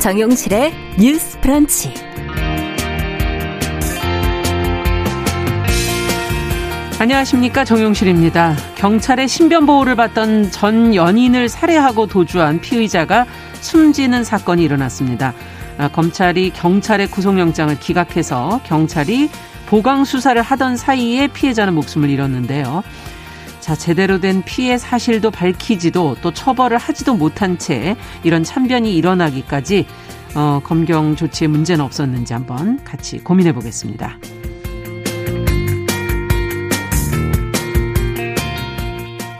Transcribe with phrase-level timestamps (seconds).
[0.00, 1.92] 정용실의 뉴스 프런치.
[6.98, 8.56] 안녕하십니까 정용실입니다.
[8.76, 13.26] 경찰의 신변 보호를 받던 전 연인을 살해하고 도주한 피의자가
[13.60, 15.34] 숨지는 사건이 일어났습니다.
[15.76, 19.28] 아, 검찰이 경찰의 구속영장을 기각해서 경찰이
[19.66, 22.82] 보강 수사를 하던 사이에 피해자는 목숨을 잃었는데요.
[23.70, 29.86] 자, 제대로 된 피해 사실도 밝히지도 또 처벌을 하지도 못한 채 이런 참변이 일어나기까지
[30.34, 34.18] 어, 검경 조치에 문제는 없었는지 한번 같이 고민해 보겠습니다.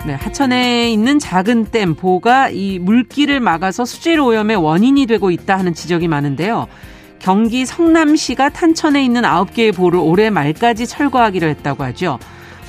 [0.07, 5.75] 네, 하천에 있는 작은 댐 보가 이 물길을 막아서 수질 오염의 원인이 되고 있다 하는
[5.75, 6.69] 지적이 많은데요.
[7.19, 12.21] 경기 성남시가 탄천에 있는 9개의 보를 올해 말까지 철거하기로 했다고 하죠.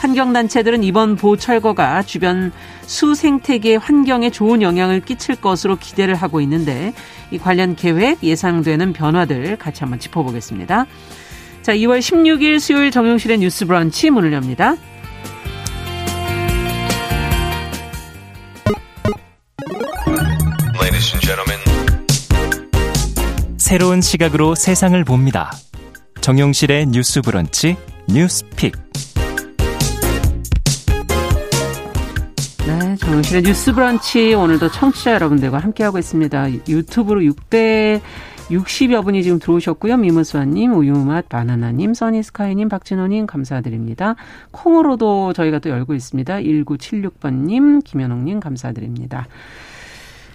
[0.02, 6.94] 환경단체들은 이번 보 철거가 주변 수 생태계 환경에 좋은 영향을 끼칠 것으로 기대를 하고 있는데
[7.30, 10.88] 이 관련 계획 예상되는 변화들 같이 한번 짚어보겠습니다.
[11.62, 14.76] 자, 2월 16일 수요일 정용실의 뉴스 브런치 문을 엽니다.
[23.58, 25.52] 새로운 시각으로 세상을 봅니다.
[26.20, 27.78] 정용실의 뉴스 브런치
[28.10, 28.74] 뉴스 픽.
[32.92, 36.52] 네, 정용실의 뉴스 브런치 오늘도 청취자 여러분들과 함께하고 있습니다.
[36.68, 38.02] 유튜브로 6대
[38.50, 39.96] 60여 분이 지금 들어오셨고요.
[39.96, 44.16] 미무수아님, 우유맛, 바나나님, 써니스카이님, 박진호님 감사드립니다.
[44.52, 46.36] 콩으로도 저희가 또 열고 있습니다.
[46.40, 49.26] 1976번님, 김현옥님 감사드립니다.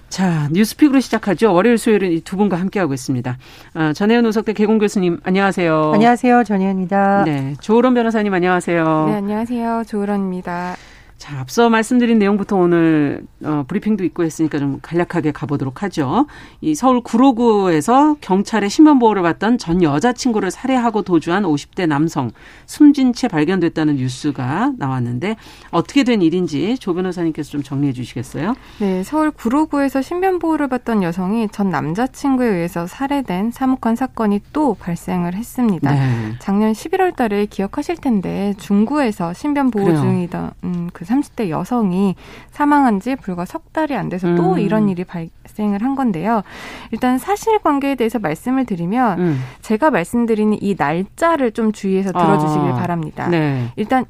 [0.09, 1.53] 자, 뉴스픽으로 시작하죠.
[1.53, 3.37] 월요일, 수요일은 이 두 분과 함께하고 있습니다.
[3.75, 5.91] 아, 전혜연 우석대 개공 교수님, 안녕하세요.
[5.93, 6.45] 안녕하세요.
[6.45, 7.25] 전혜연입니다.
[7.25, 7.55] 네.
[7.61, 9.05] 조으론 변호사님, 안녕하세요.
[9.09, 9.83] 네, 안녕하세요.
[9.87, 10.77] 조으론입니다.
[11.19, 16.27] 자, 앞서 말씀드린 내용부터 오늘 어, 브리핑도 있고 했으니까 좀 간략하게 가보도록 하죠.
[16.61, 22.30] 이 서울 구로구에서 경찰의 신변 보호를 받던 전 여자친구를 살해하고 도주한 50대 남성
[22.67, 25.36] 숨진 채 발견됐다는 뉴스가 나왔는데
[25.70, 28.55] 어떻게 된 일인지 조 변호사님께서 좀 정리해 주시겠어요?
[28.79, 35.35] 네, 서울 구로구에서 신변 보호를 받던 여성이 전 남자친구에 의해서 살해된 사묵한 사건이 또 발생을
[35.35, 35.92] 했습니다.
[35.92, 36.35] 네.
[36.41, 42.14] 작년 11월 달에 기억하실 텐데 중구에서 신변 보호 중이던 음, 그 30대 여성이
[42.50, 44.58] 사망한 지 불과 석 달이 안 돼서 또 음.
[44.58, 46.42] 이런 일이 발생을 한 건데요.
[46.90, 49.40] 일단 사실관계에 대해서 말씀을 드리면 음.
[49.62, 52.74] 제가 말씀드리는 이 날짜를 좀 주의해서 들어주시길 아.
[52.74, 53.28] 바랍니다.
[53.28, 53.72] 네.
[53.77, 54.05] 일단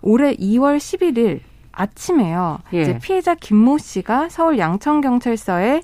[0.00, 1.40] 올해 2월 11일
[1.72, 2.58] 아침에요.
[2.74, 2.82] 예.
[2.82, 5.82] 이제 피해자 김모 씨가 서울 양천경찰서에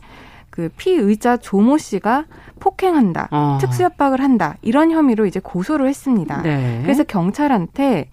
[0.59, 2.25] 그 피의자 조모 씨가
[2.59, 3.59] 폭행한다, 어.
[3.61, 6.43] 특수협박을 한다 이런 혐의로 이제 고소를 했습니다.
[6.43, 6.81] 네.
[6.83, 8.11] 그래서 경찰한테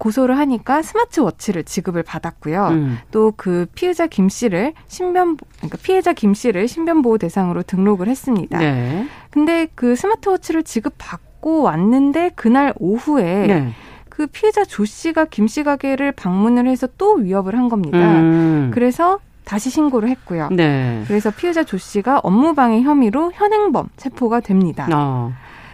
[0.00, 2.68] 고소를 하니까 스마트워치를 지급을 받았고요.
[2.68, 2.98] 음.
[3.12, 8.58] 또그 피해자 김 씨를 신변 그러니까 피해자 김 씨를 신변 보호 대상으로 등록을 했습니다.
[8.58, 9.06] 네.
[9.30, 13.72] 근데 그 스마트워치를 지급 받고 왔는데 그날 오후에 네.
[14.08, 17.98] 그 피해자 조 씨가 김 씨 가게를 방문을 해서 또 위협을 한 겁니다.
[17.98, 18.70] 음.
[18.72, 20.48] 그래서 다시 신고를 했고요.
[20.52, 21.02] 네.
[21.08, 24.88] 그래서 피해자 조 씨가 업무방해 혐의로 현행범 체포가 됩니다.
[24.92, 25.32] 어.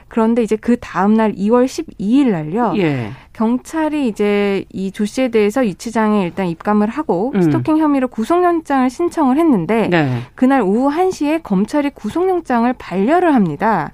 [0.09, 2.75] 그런데 이제 그 다음날 2월 12일 날요.
[2.79, 3.11] 예.
[3.33, 7.43] 경찰이 이제 이 조 씨에 대해서 유치장에 일단 입감을 하고 음.
[7.43, 10.21] 스토킹 혐의로 구속영장을 신청을 했는데 네.
[10.35, 13.93] 그날 오후 1시에 검찰이 구속영장을 반려를 합니다.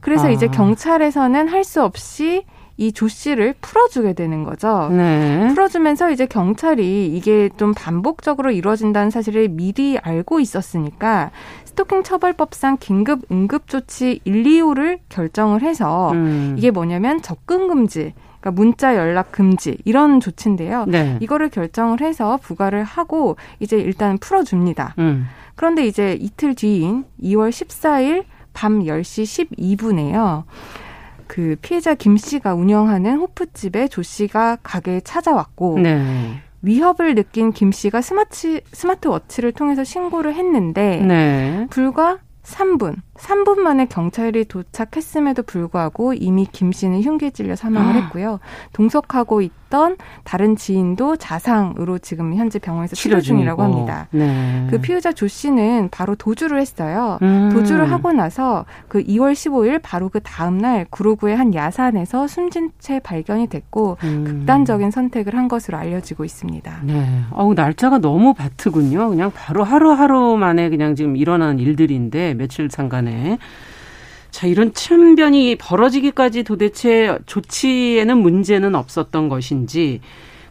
[0.00, 0.30] 그래서 아.
[0.30, 2.44] 이제 경찰에서는 할 수 없이
[2.78, 4.88] 이조 씨를 풀어주게 되는 거죠.
[4.92, 5.48] 네.
[5.48, 11.30] 풀어주면서 이제 경찰이 이게 좀 반복적으로 이루어진다는 사실을 미리 알고 있었으니까
[11.76, 16.54] 스토킹 처벌법상 긴급 응급조치 1, 2호를 결정을 해서 음.
[16.56, 20.86] 이게 뭐냐면 접근 금지 그러니까 문자 연락 금지 이런 조치인데요.
[20.86, 21.18] 네.
[21.20, 24.94] 이거를 결정을 해서 부과를 하고 이제 일단 풀어줍니다.
[24.98, 25.26] 음.
[25.54, 30.44] 그런데 이제 이틀 뒤인 2월 14일 밤 10시 12분에요.
[31.26, 36.40] 그 피해자 김 씨가 운영하는 호프집에 조 씨가 가게에 찾아왔고 네.
[36.62, 41.66] 위협을 느낀 김 씨가 스마트 스마트워치를 통해서 신고를 했는데 네.
[41.70, 48.04] 불과 3분, 3분 만에 경찰이 도착했음에도 불구하고 이미 김 씨는 흉기에 찔려 사망을 아.
[48.04, 48.38] 했고요.
[48.72, 54.06] 동석하고 있던 다른 지인도 자상으로 지금 현재 병원에서 치료 중이라고 합니다.
[54.12, 54.66] 네.
[54.70, 57.18] 그 피의자 조 씨는 바로 도주를 했어요.
[57.22, 57.50] 음.
[57.52, 63.00] 도주를 하고 나서 그 2월 15일 바로 그 다음 날 구로구의 한 야산에서 숨진 채
[63.00, 64.24] 발견이 됐고 음.
[64.24, 66.80] 극단적인 선택을 한 것으로 알려지고 있습니다.
[66.84, 67.22] 네.
[67.32, 69.08] 어우 날짜가 너무 바트군요.
[69.08, 73.38] 그냥 바로 하루하루 만에 그냥 지금 일어난 일들인데 며칠 상간에.
[74.30, 80.00] 자, 이런 참변이 벌어지기까지 도대체 조치에는 문제는 없었던 것인지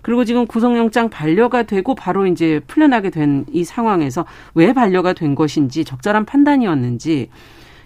[0.02, 5.84] 그리고 지금 구속영장 반려가 되고 바로 이제 풀려나게 된 이 상황에서 왜 반려가 된 것인지
[5.84, 7.30] 적절한 판단이었는지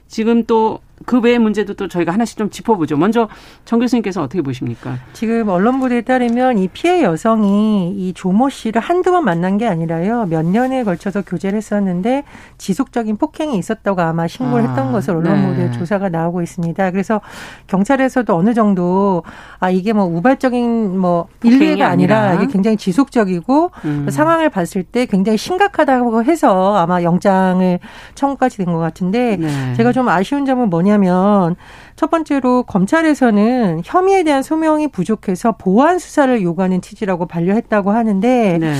[0.07, 2.98] 지금 또 그 외의 문제도 또 저희가 하나씩 좀 짚어보죠.
[2.98, 3.28] 먼저
[3.66, 4.98] 정 교수님께서 어떻게 보십니까?
[5.13, 10.25] 지금 언론 보도에 따르면 이 피해 여성이 이 조모 씨를 한두 번 만난 게 아니라요.
[10.30, 12.24] 몇 년에 걸쳐서 교제를 했었는데
[12.57, 15.72] 지속적인 폭행이 있었다고 아마 신고를 아, 했던 것을 언론 보도에 네.
[15.72, 16.92] 조사가 나오고 있습니다.
[16.92, 17.22] 그래서
[17.68, 19.24] 경찰에서도 어느 정도
[19.60, 24.07] 아 이게 뭐 우발적인 뭐 일례가 아니라, 아니라, 이게 굉장히 지속적이고 음.
[24.10, 27.80] 상황을 봤을 때 굉장히 심각하다고 해서 아마 영장을
[28.16, 29.74] 청구까지 된 것 같은데 네.
[29.75, 31.56] 제가 좀 아쉬운 점은 뭐냐 뭐냐면
[31.95, 38.74] 첫 번째로 검찰에서는 혐의에 대한 소명이 부족해서 보완 수사를 요구하는 취지라고 반려했다고 하는데 네.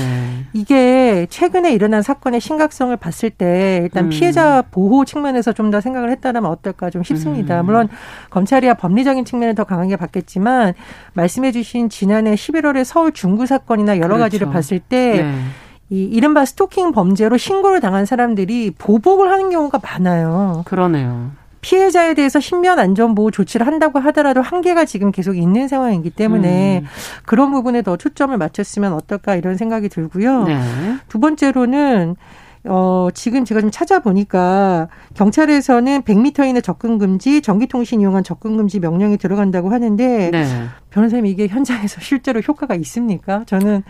[0.52, 4.08] 이게 최근에 일어난 사건의 심각성을 봤을 때 일단 음.
[4.10, 7.60] 피해자 보호 측면에서 좀 더 생각을 했다면 어떨까 좀 싶습니다.
[7.60, 7.66] 음.
[7.66, 7.88] 물론
[8.30, 10.74] 검찰이야 법리적인 측면을 더 강하게 봤겠지만
[11.12, 14.18] 말씀해 주신 지난해 11월에 서울 중구 사건이나 여러 그렇죠.
[14.18, 15.32] 가지를 봤을 때 네.
[15.90, 20.62] 이 이른바 스토킹 범죄로 신고를 당한 사람들이 보복을 하는 경우가 많아요.
[20.64, 21.30] 그러네요.
[21.60, 26.86] 피해자에 대해서 신변 안전 보호 조치를 한다고 하더라도 한계가 지금 계속 있는 상황이기 때문에 음.
[27.24, 30.44] 그런 부분에 더 초점을 맞췄으면 어떨까 이런 생각이 들고요.
[30.44, 30.58] 네.
[31.08, 32.16] 두 번째로는
[32.64, 39.16] 어, 지금 제가 좀 찾아보니까 경찰에서는 100m 이내 접근 금지, 전기통신 이용한 접근 금지 명령이
[39.16, 40.44] 들어간다고 하는데 네.
[40.90, 43.44] 변호사님 이게 현장에서 실제로 효과가 있습니까?
[43.46, 43.82] 저는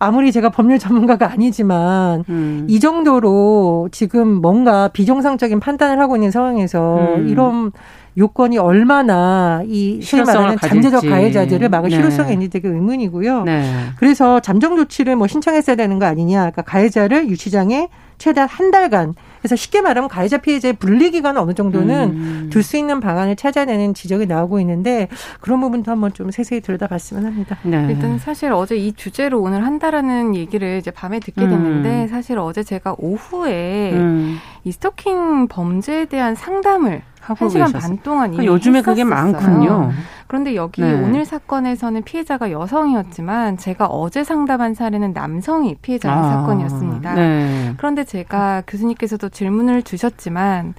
[0.00, 2.66] 아무리 제가 법률 전문가가 아니지만 음.
[2.68, 7.28] 이 정도로 지금 뭔가 비정상적인 판단을 하고 있는 상황에서 음.
[7.28, 7.70] 이런
[8.16, 11.96] 요건이 얼마나 이 소위 말하는 잠재적 가해자들을 막을 네.
[11.96, 13.44] 실효성이 있는지 되게 의문이고요.
[13.44, 13.62] 네.
[13.98, 16.38] 그래서 잠정 조치를 뭐 신청했어야 되는 거 아니냐.
[16.50, 17.88] 그러니까 가해자를 유치장에
[18.20, 22.50] 최대한 한 달간 그래서 쉽게 말하면 가해자 피해자의 분리 기간을 어느 정도는 음.
[22.52, 25.08] 둘수 있는 방안을 찾아내는 지적이 나오고 있는데
[25.40, 27.58] 그런 부분도 한번 좀 세세히 들여다봤으면 합니다.
[27.62, 27.86] 네.
[27.88, 31.50] 일단 사실 어제 이 주제로 오늘 한다라는 얘기를 이제 밤에 듣게 음.
[31.50, 32.08] 됐는데 음.
[32.08, 34.38] 사실 어제 제가 오후에 음.
[34.64, 38.94] 이 스토킹 범죄에 대한 상담을 하고 1시간 반 동안 이미 요즘에 했었었어요.
[38.94, 39.92] 그게 많군요.
[40.30, 40.92] 그런데 여기 네.
[40.92, 47.14] 오늘 사건에서는 피해자가 여성이었지만 제가 어제 상담한 사례는 남성이 피해자 아, 사건이었습니다.
[47.14, 47.74] 네.
[47.78, 50.74] 그런데 제가 교수님께서도 질문을 주셨지만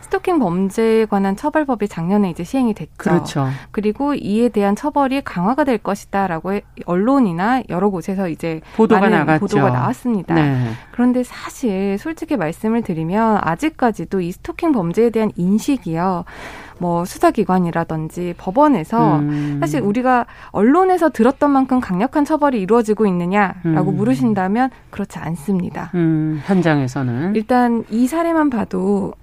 [0.00, 2.92] 스토킹 범죄에 관한 처벌법이 작년에 이제 시행이 됐죠.
[2.96, 3.48] 그렇죠.
[3.72, 9.40] 그리고 이에 대한 처벌이 강화가 될 것이다라고 언론이나 여러 곳에서 이제 보도가 나갔죠.
[9.40, 10.34] 보도가 나왔습니다.
[10.34, 10.70] 네.
[10.92, 16.24] 그런데 사실 솔직히 말씀을 드리면 아직까지도 이 스토킹 범죄에 대한 인식이요.
[16.78, 19.56] 뭐 수사기관이라든지 법원에서 음.
[19.60, 23.96] 사실 우리가 언론에서 들었던 만큼 강력한 처벌이 이루어지고 있느냐라고 음.
[23.96, 25.90] 물으신다면 그렇지 않습니다.
[25.94, 29.14] 음, 현장에서는 일단 이 사례만 봐도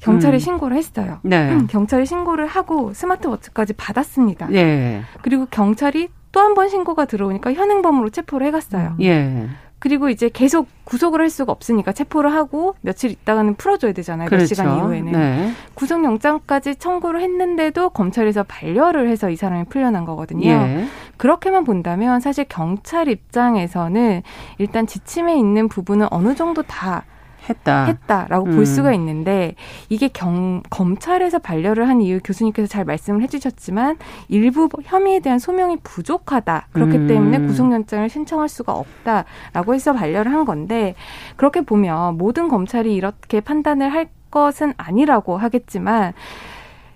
[0.00, 0.38] 경찰에 음.
[0.38, 1.18] 신고를 했어요.
[1.22, 1.50] 네.
[1.52, 4.46] 음, 경찰에 신고를 하고 스마트워치까지 받았습니다.
[4.48, 5.02] 네.
[5.22, 8.94] 그리고 경찰이 또 한 번 신고가 들어오니까 현행범으로 체포를 해갔어요.
[9.00, 9.48] 예.
[9.78, 14.28] 그리고 이제 계속 구속을 할 수가 없으니까 체포를 하고 며칠 있다가는 풀어줘야 되잖아요.
[14.28, 14.42] 그렇죠.
[14.42, 15.12] 몇 시간 이후에는.
[15.12, 15.52] 네.
[15.74, 20.48] 구속영장까지 청구를 했는데도 검찰에서 반려를 해서 이 사람이 풀려난 거거든요.
[20.50, 20.84] 예.
[21.16, 24.22] 그렇게만 본다면 사실 경찰 입장에서는
[24.58, 27.04] 일단 지침에 있는 부분은 어느 정도 다
[27.48, 27.84] 했다.
[27.84, 28.56] 했다라고 음.
[28.56, 29.54] 볼 수가 있는데
[29.88, 33.96] 이게 경, 검찰에서 반려를 한 이유 교수님께서 잘 말씀을 해주셨지만
[34.28, 36.68] 일부 혐의에 대한 소명이 부족하다.
[36.72, 37.06] 그렇기 음.
[37.06, 40.94] 때문에 구속영장을 신청할 수가 없다라고 해서 반려를 한 건데
[41.36, 46.12] 그렇게 보면 모든 검찰이 이렇게 판단을 할 것은 아니라고 하겠지만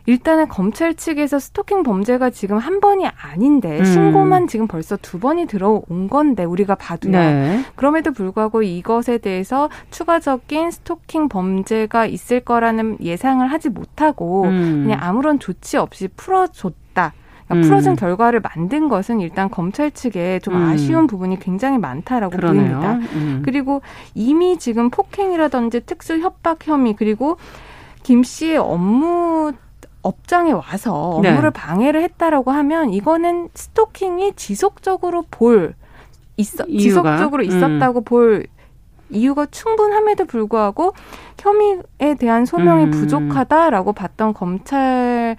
[0.06, 3.84] 일단은 검찰 측에서 스토킹 범죄가 지금 한 번이 아닌데 음.
[3.84, 7.12] 신고만 지금 벌써 두 번이 들어온 건데 우리가 봐도요.
[7.12, 7.64] 네.
[7.76, 14.82] 그럼에도 불구하고 이것에 대해서 추가적인 스토킹 범죄가 있을 거라는 예상을 하지 못하고 음.
[14.84, 17.12] 그냥 아무런 조치 없이 풀어줬다.
[17.46, 17.62] 그러니까 음.
[17.62, 20.62] 풀어준 결과를 만든 것은 일단 검찰 측에 좀 음.
[20.68, 22.80] 아쉬운 부분이 굉장히 많다라고 그러네요.
[22.80, 22.92] 보입니다.
[23.14, 23.42] 음.
[23.44, 23.82] 그리고
[24.14, 27.36] 이미 지금 폭행이라든지 특수 협박 혐의 그리고
[28.02, 29.52] 김 씨의 업무
[30.02, 31.30] 업장에 와서 네.
[31.30, 31.60] 업무를 네.
[31.60, 35.74] 방해를 했다라고 하면 이거는 스토킹이 지속적으로 볼
[36.36, 36.78] 있어 이유가?
[36.80, 38.04] 지속적으로 있었다고 음.
[38.04, 38.46] 볼
[39.10, 40.94] 이유가 충분함에도 불구하고
[41.38, 42.90] 혐의에 대한 소명이 음.
[42.90, 45.36] 부족하다라고 봤던 검찰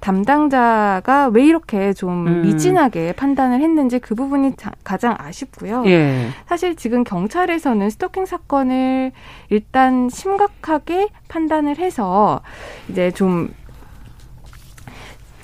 [0.00, 2.42] 담당자가 왜 이렇게 좀 음.
[2.42, 5.84] 미진하게 판단을 했는지 그 부분이 자, 가장 아쉽고요.
[5.86, 6.28] 예.
[6.46, 9.12] 사실 지금 경찰에서는 스토킹 사건을
[9.48, 12.40] 일단 심각하게 판단을 해서
[12.88, 13.52] 이제 좀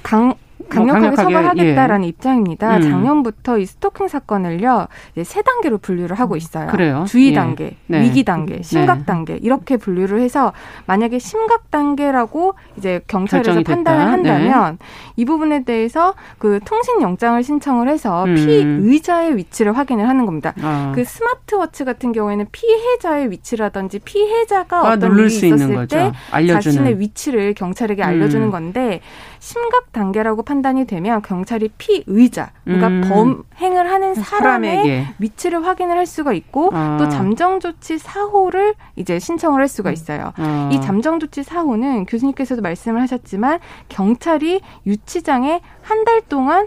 [0.03, 0.37] 강,
[0.69, 2.09] 강력하게, 강력하게 처벌하겠다라는 예.
[2.09, 2.77] 입장입니다.
[2.77, 2.83] 음.
[2.83, 6.69] 작년부터 이 스토킹 사건을요 이제 세 단계로 분류를 하고 있어요.
[6.69, 7.05] 그래요?
[7.07, 7.35] 주의 예.
[7.35, 8.03] 단계, 네.
[8.03, 8.63] 위기 단계, 네.
[8.63, 9.05] 심각 네.
[9.05, 10.53] 단계 이렇게 분류를 해서
[10.87, 14.87] 만약에 심각 단계라고 이제 경찰에서 판단을 한다면 네.
[15.17, 18.35] 이 부분에 대해서 그 통신 영장을 신청을 해서 음.
[18.35, 20.55] 피의자의 위치를 확인을 하는 겁니다.
[20.63, 20.93] 아.
[20.95, 26.13] 그 스마트워치 같은 경우에는 피해자의 위치라든지 피해자가 아, 어떤 일이 있었을 때
[26.47, 28.51] 자신의 위치를 경찰에게 알려주는 음.
[28.51, 29.01] 건데
[29.39, 33.45] 심각 단계라고 판단이 되면 경찰이 피의자, 그러니까 음.
[33.59, 35.07] 범행을 하는 사람의 사람에게.
[35.19, 36.99] 위치를 확인을 할 수가 있고 아.
[37.01, 40.33] 또 잠정 조치 사호를 이제 신청을 할 수가 있어요.
[40.37, 40.69] 아.
[40.71, 46.67] 이 잠정 조치 사호는 교수님께서도 말씀을 하셨지만 경찰이 유치장에 한 달 동안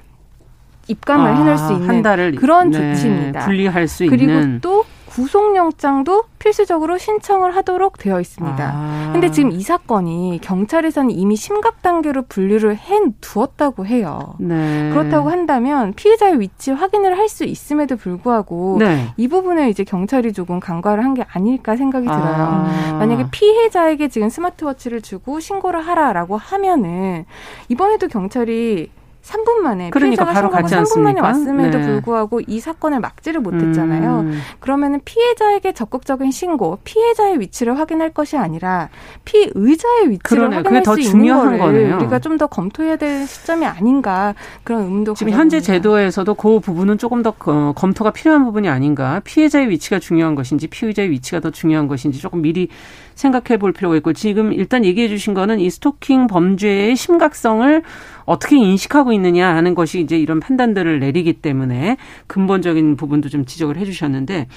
[0.87, 3.45] 입감을 아, 해낼 수 있는 그런 네, 조치입니다.
[3.45, 8.71] 분리할 수 그리고 있는 그리고 또 구속영장도 필수적으로 신청을 하도록 되어 있습니다.
[8.75, 9.09] 아.
[9.13, 14.35] 근데 지금 이 사건이 경찰에서는 이미 심각 단계로 분류를 해 두었다고 해요.
[14.39, 14.89] 네.
[14.91, 19.07] 그렇다고 한다면 피해자의 위치 확인을 할 수 있음에도 불구하고 네.
[19.17, 22.21] 이 부분을 이제 경찰이 조금 간과를 한 게 아닐까 생각이 들어요.
[22.21, 22.93] 아.
[22.99, 27.25] 만약에 피해자에게 지금 스마트워치를 주고 신고를 하라라고 하면은
[27.69, 28.91] 이번에도 경찰이
[29.25, 31.85] 3분 만에 그러니까 바로 가지 3분 만에 왔음에도 네.
[31.85, 34.19] 불구하고 이 사건을 막지를 못했잖아요.
[34.19, 34.39] 음.
[34.59, 38.89] 그러면은 피해자에게 적극적인 신고, 피해자의 위치를 확인할 것이 아니라
[39.25, 40.55] 피의자의 위치를 그러네.
[40.57, 41.95] 확인할 수 있는 거를 거네요.
[41.97, 47.23] 우리가 좀 더 검토해야 될 시점이 아닌가 그런 의문도 지금 현재 제도에서도 그 부분은 조금
[47.23, 49.21] 더 어, 검토가 필요한 부분이 아닌가.
[49.23, 52.67] 피해자의 위치가 중요한 것인지 피의자의 위치가 더 중요한 것인지 조금 미리
[53.15, 57.81] 생각해 볼 필요가 있고 지금 일단 얘기해 주신 거는 이 스토킹 범죄의 심각성을
[58.25, 63.85] 어떻게 인식하고 있느냐 하는 것이 이제 이런 판단들을 내리기 때문에 근본적인 부분도 좀 지적을 해
[63.85, 64.47] 주셨는데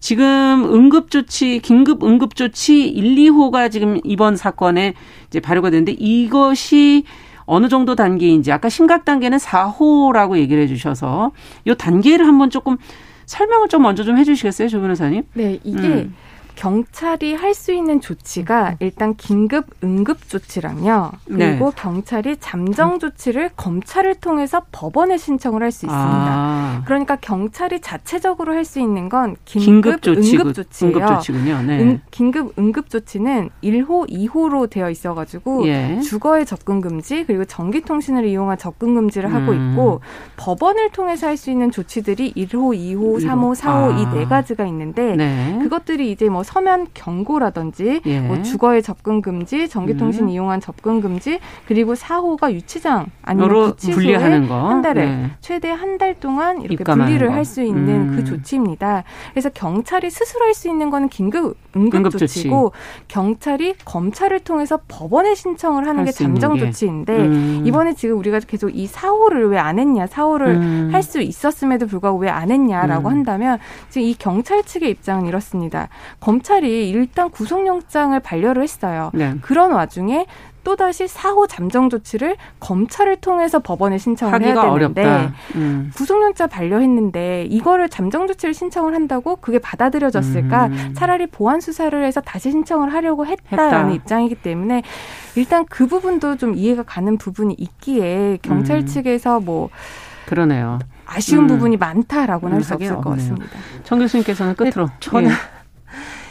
[0.00, 0.24] 지금
[0.72, 4.94] 응급조치, 긴급 응급조치 1, 2호가 지금 이번 사건에
[5.26, 7.02] 이제 발효가 됐는데 이것이
[7.46, 11.32] 어느 정도 단계인지 아까 심각 단계는 4호라고 얘기를 해 주셔서
[11.64, 12.76] 이 단계를 한번 조금
[13.26, 15.22] 설명을 좀 먼저 좀 해주시겠어요, 조 변호사님?
[15.34, 16.14] 네, 이게 음.
[16.58, 21.12] 경찰이 할 수 있는 조치가 일단 긴급 응급 조치랑요.
[21.26, 21.76] 그리고 네.
[21.76, 25.98] 경찰이 잠정 조치를 검찰을 통해서 법원에 신청을 할 수 있습니다.
[26.00, 26.82] 아.
[26.84, 30.96] 그러니까 경찰이 자체적으로 할 수 있는 건 긴급, 긴급 조치, 응급 조치예요.
[30.96, 31.64] 응급.
[31.66, 31.80] 네.
[31.80, 36.00] 응, 긴급 응급 조치는 1호, 2호로 되어 있어 가지고 예.
[36.00, 39.72] 주거의 접근 금지 그리고 전기 통신을 이용한 접근 금지를 하고 음.
[39.72, 40.00] 있고
[40.36, 43.98] 법원을 통해서 할 수 있는 조치들이 1호, 2호, 3호, 4호 아.
[44.00, 45.58] 이네 가지가 있는데 네.
[45.62, 48.20] 그것들이 이제 뭐 서면 경고라든지 예.
[48.20, 50.28] 뭐 주거의 접근 금지, 전기통신 음.
[50.30, 55.30] 이용한 접근 금지, 그리고 사호가 유치장 아니면 구치소에 한 달에 네.
[55.40, 58.16] 최대 한 달 동안 이렇게 분리를 할 수 있는 그 음.
[58.16, 59.02] 그 조치입니다.
[59.32, 63.08] 그래서 경찰이 스스로 할 수 있는 거는 긴급 응급, 조치고 조치.
[63.08, 67.62] 경찰이 검찰을 통해서 법원에 신청을 하는 게 잠정 조치인데 음.
[67.64, 70.88] 이번에 지금 우리가 계속 이 사호를 왜 안 했냐, 사호를 음.
[70.92, 73.12] 할수 있었음에도 불구하고 왜 안 했냐라고 음.
[73.12, 75.88] 한다면 지금 이 경찰 측의 입장은 이렇습니다.
[76.20, 79.10] 검 검찰이 일단 구속영장을 반려를 했어요.
[79.12, 79.34] 네.
[79.42, 80.26] 그런 와중에
[80.64, 85.90] 또다시 사후 잠정 조치를 검찰을 통해서 법원에 신청을 해야 되는데 음.
[85.96, 90.66] 구속영장 반려했는데 이거를 잠정 조치를 신청을 한다고 그게 받아들여졌을까?
[90.66, 90.94] 음.
[90.94, 93.94] 차라리 보안 수사를 해서 다시 신청을 하려고 했다라는 했다.
[93.94, 94.82] 입장이기 때문에
[95.36, 98.86] 일단 그 부분도 좀 이해가 가는 부분이 있기에 경찰 음.
[98.86, 99.70] 측에서 뭐
[100.26, 100.78] 그러네요.
[101.06, 101.46] 아쉬운 음.
[101.46, 103.46] 부분이 많다라고는 할 수 없을 것 같습니다.
[103.84, 105.34] 정 교수님께서는 끝으로 저는 예.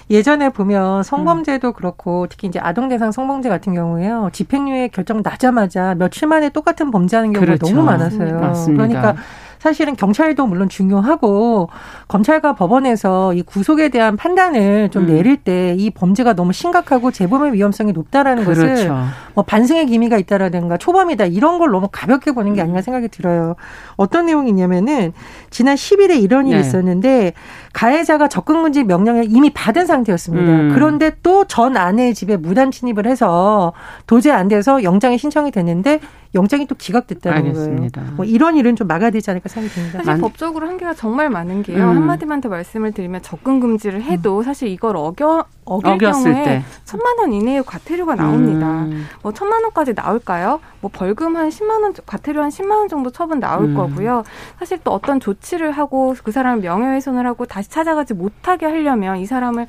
[0.10, 4.30] 예전에 보면 성범죄도 그렇고 특히 이제 아동 대상 성범죄 같은 경우에요.
[4.32, 7.68] 집행유예 결정 나자마자 며칠 만에 똑같은 범죄하는 경우가 그렇죠.
[7.68, 8.40] 너무 많았어요.
[8.40, 8.88] 맞습니다.
[8.88, 9.16] 그러니까
[9.60, 11.70] 사실은 경찰도 물론 중요하고
[12.08, 15.08] 검찰과 법원에서 이 구속에 대한 판단을 좀 음.
[15.08, 18.62] 내릴 때 이 범죄가 너무 심각하고 재범의 위험성이 높다라는 그렇죠.
[18.62, 18.92] 것을
[19.34, 23.56] 뭐 반성의 기미가 있다라든가 초범이다 이런 걸 너무 가볍게 보는 게 아닌가 생각이 들어요.
[23.96, 25.14] 어떤 내용이냐면은
[25.50, 26.62] 지난 10일에 이런 일이 네.
[26.62, 27.34] 있었는데
[27.74, 30.52] 가해자가 접근금지 명령을 이미 받은 상태였습니다.
[30.52, 30.72] 음.
[30.74, 33.72] 그런데 또 전 아내의 집에 무단 침입을 해서
[34.06, 36.00] 도저히 안 돼서 영장이 신청이 됐는데
[36.36, 38.02] 영장이 또 기각됐다는 알겠습니다.
[38.02, 38.16] 거예요.
[38.16, 39.98] 뭐 이런 일은 좀 막아야 되지 않을까 생각이 듭니다.
[40.00, 40.22] 사실 만...
[40.22, 41.78] 법적으로 한계가 정말 많은 게요.
[41.78, 41.98] 음.
[41.98, 44.44] 한마디만 더 말씀을 드리면 접근 금지를 해도 음.
[44.44, 46.64] 사실 이걸 어겨 어길 경우에 때.
[46.86, 48.84] 천만 원 이내의 과태료가 나옵니다.
[48.84, 49.06] 음.
[49.22, 50.60] 뭐 천만 원까지 나올까요?
[50.80, 53.76] 뭐 벌금 한 10만 원, 과태료 한 10만 원 정도 처분 나올 음.
[53.76, 54.24] 거고요.
[54.60, 59.68] 사실 또 어떤 조치를 하고 그 사람을 명예훼손을 하고 다시 찾아가지 못하게 하려면 이 사람을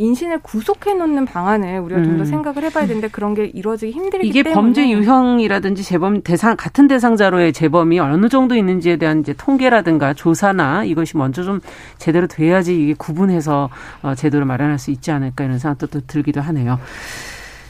[0.00, 2.04] 인신을 구속해 놓는 방안을 우리가 음.
[2.04, 6.56] 좀더 생각을 해봐야 되는데 그런 게 이루어지기 힘들기 이게 때문에 이게 범죄 유형이라든지 재범 대상
[6.56, 11.60] 같은 대상자로의 재범이 어느 정도 있는지에 대한 이제 통계라든가 조사나 이것이 먼저 좀
[11.98, 13.68] 제대로 돼야지 이게 구분해서
[14.02, 16.78] 어, 제도를 마련할 수 있지 않을까 이런 생각도 또 들기도 하네요.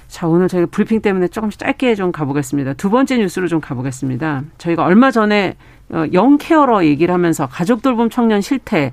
[0.07, 2.75] 자, 오늘 저희가 브리핑 때문에 조금씩 짧게 좀 가보겠습니다.
[2.75, 4.43] 두 번째 뉴스로 좀 가보겠습니다.
[4.59, 5.57] 저희가 얼마 전에
[5.89, 8.93] 어, 영케어러 얘기를 하면서 가족 돌봄 청년 실태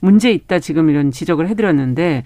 [0.00, 2.24] 문제 있다 지금 이런 지적을 해드렸는데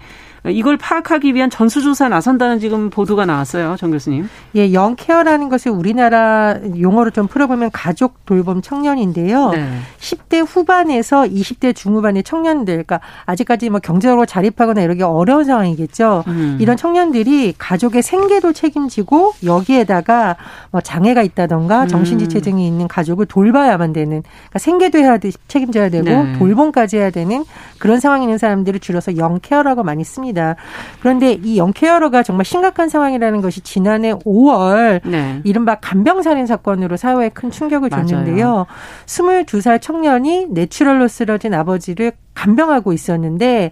[0.49, 4.27] 이걸 파악하기 위한 전수조사 나선다는 지금 보도가 나왔어요, 정 교수님.
[4.55, 9.51] 예, 영케어라는 것을 우리나라 용어로 좀 풀어보면 가족 돌봄 청년인데요.
[9.51, 9.69] 네.
[9.99, 16.25] 10대 후반에서 20대 중후반의 청년들, 그러니까 아직까지 뭐 경제적으로 자립하거나 이러기 어려운 상황이겠죠.
[16.27, 16.57] 음.
[16.59, 20.35] 이런 청년들이 가족의 생계도 책임지고 여기에다가
[20.71, 21.87] 뭐 장애가 있다던가 음.
[21.87, 26.37] 정신지체증이 있는 가족을 돌봐야만 되는, 그러니까 생계도 해야 돼, 책임져야 되고 네.
[26.37, 27.45] 돌봄까지 해야 되는
[27.77, 30.32] 그런 상황이 있는 사람들을 줄여서 영케어라고 많이 씁니다.
[30.33, 30.55] 합니다.
[30.99, 35.39] 그런데 이 영케어러가 정말 심각한 상황이라는 것이 지난해 5월 네.
[35.43, 38.45] 이른바 간병살인 사건으로 사회에 큰 충격을 줬는데요.
[38.47, 38.65] 맞아요.
[39.05, 43.71] 22살 청년이 내추럴로 쓰러진 아버지를 간병하고 있었는데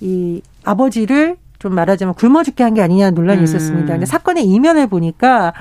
[0.00, 3.44] 이 아버지를 좀 말하자면 굶어 죽게 한 게 아니냐 논란이 음.
[3.44, 3.92] 있었습니다.
[3.92, 5.52] 근데 사건의 이면을 보니까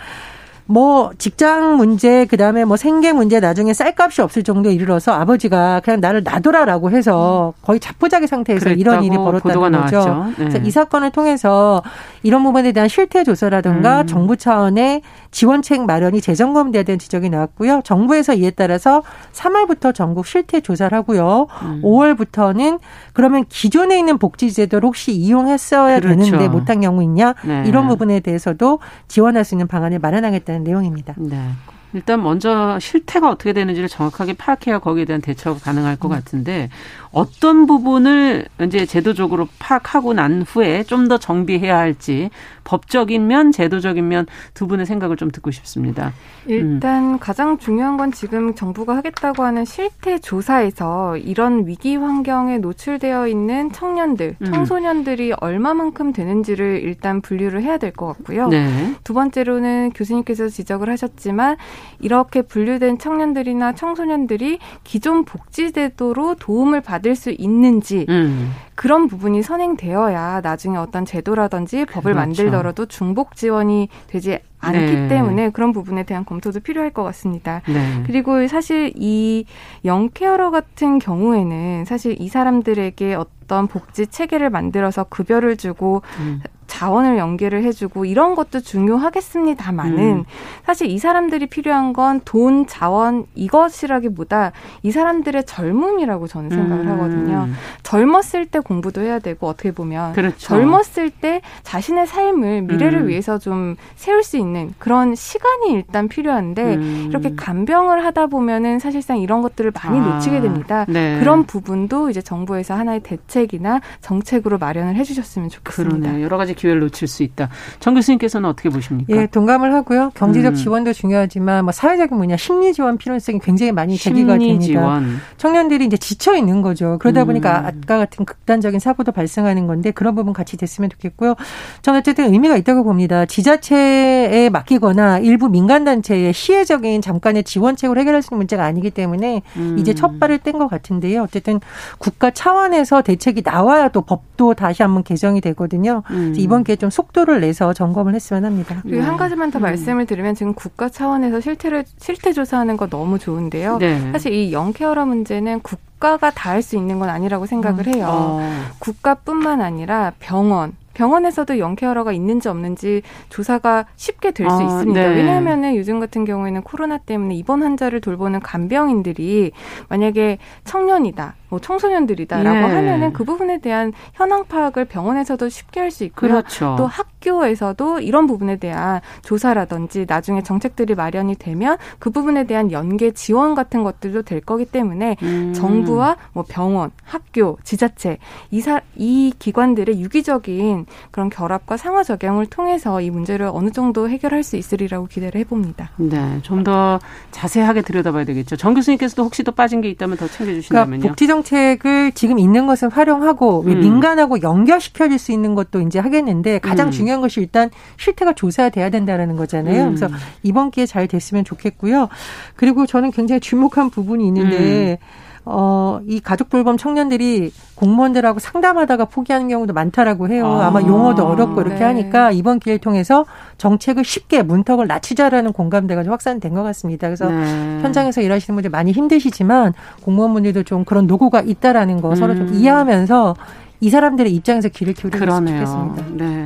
[0.71, 6.21] 뭐 직장 문제 그다음에 뭐 생계 문제 나중에 쌀값이 없을 정도에 이르러서 아버지가 그냥 나를
[6.23, 10.25] 놔둬라라고 해서 거의 자포자기 상태에서 이런 일이 벌었다는 거죠.
[10.27, 10.33] 네.
[10.35, 11.81] 그래서 이 사건을 통해서
[12.21, 14.07] 이런 부분에 대한 실태 조사라든가 음.
[14.07, 17.81] 정부 차원의 지원책 마련이 재점검돼야 되는 지적이 나왔고요.
[17.83, 19.01] 정부에서 이에 따라서
[19.33, 21.47] 3월부터 전국 실태 조사를 하고요.
[21.63, 21.81] 음.
[21.83, 22.79] 5월부터는
[23.13, 26.21] 그러면 기존에 있는 복지 제도를 혹시 이용했어야 그렇죠.
[26.21, 27.63] 되는데 못한 경우 있냐 네.
[27.65, 31.15] 이런 부분에 대해서도 지원할 수 있는 방안을 마련하겠다는 내용입니다.
[31.17, 31.51] 네.
[31.93, 36.11] 일단 먼저 실태가 어떻게 되는지를 정확하게 파악해야 거기에 대한 대처가 가능할 것 음.
[36.11, 36.69] 같은데
[37.11, 42.29] 어떤 부분을 이제 제도적으로 파악하고 난 후에 좀 더 정비해야 할지
[42.65, 46.13] 법적인 면, 제도적인 면 두 분의 생각을 좀 듣고 싶습니다.
[46.45, 47.19] 일단 음.
[47.19, 54.35] 가장 중요한 건 지금 정부가 하겠다고 하는 실태 조사에서 이런 위기 환경에 노출되어 있는 청년들,
[54.39, 54.45] 음.
[54.45, 58.49] 청소년들이 얼마만큼 되는지를 일단 분류를 해야 될 것 같고요.
[58.49, 58.93] 네.
[59.03, 61.57] 두 번째로는 교수님께서 지적을 하셨지만
[61.99, 68.51] 이렇게 분류된 청년들이나 청소년들이 기존 복지제도로 도움을 받을 수 있는지 음.
[68.75, 72.17] 그런 부분이 선행되어야 나중에 어떤 제도라든지 법을 그렇죠.
[72.17, 75.07] 만들더라도 중복 지원이 되지 않기 네.
[75.07, 77.61] 때문에 그런 부분에 대한 검토도 필요할 것 같습니다.
[77.67, 78.03] 네.
[78.05, 79.45] 그리고 사실 이
[79.85, 86.41] 영케어러 같은 경우에는 사실 이 사람들에게 어떤 복지 체계를 만들어서 급여를 주고 음.
[86.69, 90.23] 자원을 연계를 해주고 이런 것도 중요하겠습니다만은 음.
[90.65, 94.51] 사실 이 사람들이 필요한 건 돈, 자원 이것이라기보다
[94.83, 96.91] 이 사람들의 젊음이라고 저는 생각을 음.
[96.91, 97.49] 하거든요.
[97.83, 100.37] 젊었을 때 공부도 해야 되고 어떻게 보면 그렇죠.
[100.37, 103.07] 젊었을 때 자신의 삶을 미래를 음.
[103.07, 107.05] 위해서 좀 세울 수 있는 그런 시간이 일단 필요한데 음.
[107.09, 110.13] 이렇게 간병을 하다 보면은 사실상 이런 것들을 많이 아.
[110.13, 110.85] 놓치게 됩니다.
[110.87, 111.19] 네.
[111.19, 115.97] 그런 부분도 이제 정부에서 하나의 대책이나 정책으로 마련을 해주셨으면 좋겠습니다.
[115.97, 116.23] 그러네요.
[116.23, 117.49] 여러 가지 기회를 놓칠 수 있다.
[117.79, 119.15] 정 교수님께서는 어떻게 보십니까?
[119.15, 120.11] 예, 동감을 하고요.
[120.13, 120.55] 경제적 음.
[120.55, 124.59] 지원도 중요하지만 뭐 사회적인 뭐냐 심리 지원 필요성이 굉장히 많이 제기가 됩니다.
[124.65, 125.17] 지원.
[125.37, 126.97] 청년들이 이제 지쳐 있는 거죠.
[126.99, 127.65] 그러다 보니까 음.
[127.65, 131.35] 아까 같은 극단적인 사고도 발생하는 건데 그런 부분 같이 됐으면 좋겠고요.
[131.81, 133.25] 저는 어쨌든 의미가 있다고 봅니다.
[133.25, 139.77] 지자체에 맡기거나 일부 민간 단체의 시혜적인 잠깐의 지원책으로 해결할 수 있는 문제가 아니기 때문에 음.
[139.79, 141.23] 이제 첫 발을 뗀 것 같은데요.
[141.23, 141.61] 어쨌든
[141.99, 146.03] 국가 차원에서 대책이 나와야 또 법도 다시 한번 개정이 되거든요.
[146.09, 146.33] 음.
[146.35, 148.79] 이번 기회에 좀 속도를 내서 점검을 했으면 합니다.
[148.83, 149.61] 그리고 한 가지만 더 음.
[149.61, 153.77] 말씀을 드리면 지금 국가 차원에서 실태를 실태 조사하는 거 너무 좋은데요.
[153.77, 154.11] 네.
[154.11, 157.93] 사실 이 영케어러 문제는 국가가 다 할 수 있는 건 아니라고 생각을 음.
[157.95, 158.07] 해요.
[158.09, 158.41] 어.
[158.79, 164.99] 국가뿐만 아니라 병원, 병원에서도 영케어러가 있는지 없는지 조사가 쉽게 될수 아, 있습니다.
[164.99, 165.15] 네.
[165.15, 169.51] 왜냐하면은 요즘 같은 경우에는 코로나 때문에 입원 환자를 돌보는 간병인들이
[169.87, 171.35] 만약에 청년이다.
[171.49, 172.75] 뭐 청소년들이다라고 네.
[172.75, 176.29] 하면은 그 부분에 대한 현황 파악을 병원에서도 쉽게 할 수 있고요.
[176.29, 176.75] 그렇죠.
[176.77, 183.55] 또 학교에서도 이런 부분에 대한 조사라든지 나중에 정책들이 마련이 되면 그 부분에 대한 연계 지원
[183.55, 185.53] 같은 것들도 될 거기 때문에 음.
[185.53, 188.19] 정부와 뭐 병원, 학교, 지자체
[188.51, 195.07] 이사 이 기관들의 유기적인 그런 결합과 상호작용을 통해서 이 문제를 어느 정도 해결할 수 있으리라고
[195.07, 195.89] 기대를 해봅니다.
[195.97, 196.99] 네, 좀 더
[197.31, 198.57] 자세하게 들여다봐야 되겠죠.
[198.57, 200.99] 정 교수님께서도 혹시 또 빠진 게 있다면 더 챙겨주신다면요.
[200.99, 203.79] 그러니까 정 책을 지금 있는 것은 활용하고 음.
[203.79, 206.91] 민간하고 연결시켜줄 수 있는 것도 이제 하겠는데 가장 음.
[206.91, 209.83] 중요한 것이 일단 실태가 조사돼야 된다라는 거잖아요.
[209.83, 209.95] 음.
[209.95, 210.07] 그래서
[210.43, 212.09] 이번 기회에 잘 됐으면 좋겠고요.
[212.55, 215.28] 그리고 저는 굉장히 주목한 부분이 있는데 음.
[215.51, 220.45] 어, 이 가족 돌봄 청년들이 공무원들하고 상담하다가 포기하는 경우도 많다라고 해요.
[220.45, 220.69] 아.
[220.69, 221.85] 마 용어도 어렵고 이렇게 네.
[221.85, 223.25] 하니까 이번 기회를 통해서
[223.57, 227.07] 정책을 쉽게 문턱을 낮추자라는 공감대가 좀 확산된 것 같습니다.
[227.07, 227.79] 그래서 네.
[227.81, 232.15] 현장에서 일하시는 분들 많이 힘드시지만 공무원분들도 좀 그런 노고가 있다라는 거 음.
[232.15, 232.53] 서로 좀 음.
[232.53, 233.35] 이해하면서
[233.81, 236.05] 이 사람들의 입장에서 귀를 기울이면 좋겠습니다.
[236.11, 236.45] 네.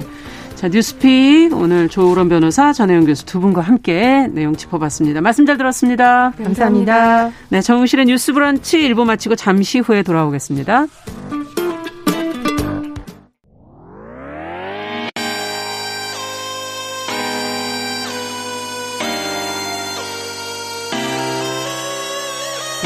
[0.63, 5.19] 자, 뉴스픽 오늘 조우론 변호사, 전혜영 교수 두 분과 함께 내용 짚어봤습니다.
[5.19, 6.31] 말씀 잘 들었습니다.
[6.41, 7.31] 감사합니다.
[7.49, 10.85] 네, 정우실의 뉴스 브런치 1부 마치고 잠시 후에 돌아오겠습니다.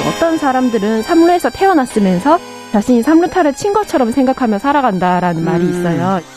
[0.10, 2.40] 어떤 사람들은 삼루에서 태어났으면서
[2.72, 5.46] 자신이 삼루타를 친 것처럼 생각하며 살아간다라는 음.
[5.46, 6.37] 말이 있어요.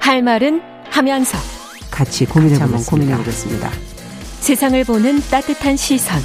[0.00, 0.60] 할 말은
[0.90, 1.38] 하면서
[1.90, 3.70] 같이 고민해보면 고민해 보겠습니다.
[4.40, 6.20] 세상을 보는 따뜻한 시선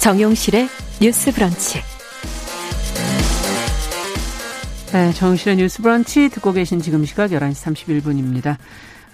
[0.00, 0.68] 정용실의
[1.00, 1.80] 뉴스 브런치
[4.92, 8.56] 네, 정용실의 뉴스 브런치 듣고 계신 지금 시각 11시 31분입니다.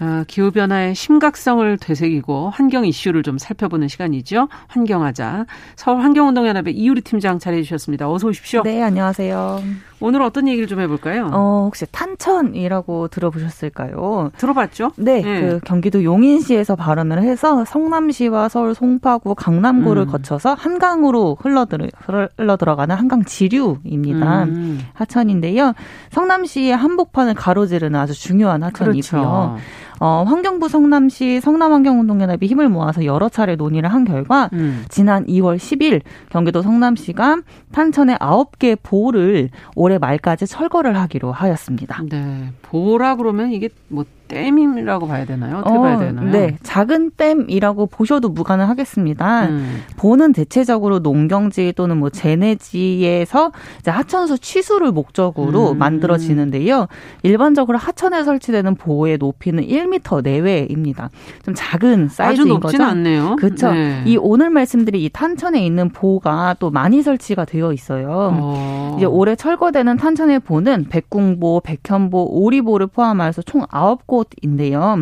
[0.00, 4.48] 어, 기후변화의 심각성을 되새기고 환경 이슈를 좀 살펴보는 시간이죠.
[4.68, 5.46] 환경하자.
[5.76, 8.10] 서울환경운동연합의 이유리 팀장 자리해 주셨습니다.
[8.10, 8.62] 어서 오십시오.
[8.62, 9.62] 네, 안녕하세요.
[10.00, 11.30] 오늘 어떤 얘기를 좀 해볼까요?
[11.32, 14.30] 어, 혹시 탄천이라고 들어보셨을까요?
[14.36, 14.92] 들어봤죠?
[14.96, 15.40] 네, 네.
[15.40, 20.06] 그 경기도 용인시에서 발언을 해서 성남시와 서울 송파구, 강남구를 음.
[20.06, 21.90] 거쳐서 한강으로 흘러들,
[22.36, 24.44] 흘러 들어가는 한강 지류입니다.
[24.44, 24.80] 음.
[24.94, 25.72] 하천인데요.
[26.10, 29.00] 성남시의 한복판을 가로지르는 아주 중요한 하천이고요.
[29.00, 29.56] 그렇죠.
[30.00, 34.84] 어, 환경부 성남시 성남환경운동연합이 힘을 모아서 여러 차례 논의를 한 결과 음.
[34.88, 42.02] 지난 2월 10일 경기도 성남시가 탄천의 9개 보호를 올해 말까지 철거를 하기로 하였습니다.
[42.08, 42.50] 네.
[42.62, 45.58] 보호라 그러면 이게 뭐 댐이라고 봐야 되나요?
[45.58, 46.30] 어떻게 어, 봐야 되나요?
[46.30, 49.46] 네, 작은 댐이라고 보셔도 무관하겠습니다.
[49.46, 49.82] 음.
[49.96, 55.78] 보는 대체적으로 농경지 또는 뭐 재내지에서 이제 하천수 취수를 목적으로 음.
[55.78, 56.86] 만들어지는데요.
[57.22, 61.10] 일반적으로 하천에 설치되는 보호의 높이는 1m 내외입니다.
[61.44, 62.84] 좀 작은 사이즈인 아주 높진 거죠.
[62.84, 63.36] 않네요.
[63.36, 63.72] 그렇죠.
[63.72, 64.02] 네.
[64.06, 68.30] 이 오늘 말씀드린 이 탄천에 있는 보호가 또 많이 설치가 되어 있어요.
[68.34, 68.94] 어.
[68.96, 74.17] 이제 올해 철거되는 탄천의 보는 백궁보, 백현보, 오리보를 포함해서 총 9곳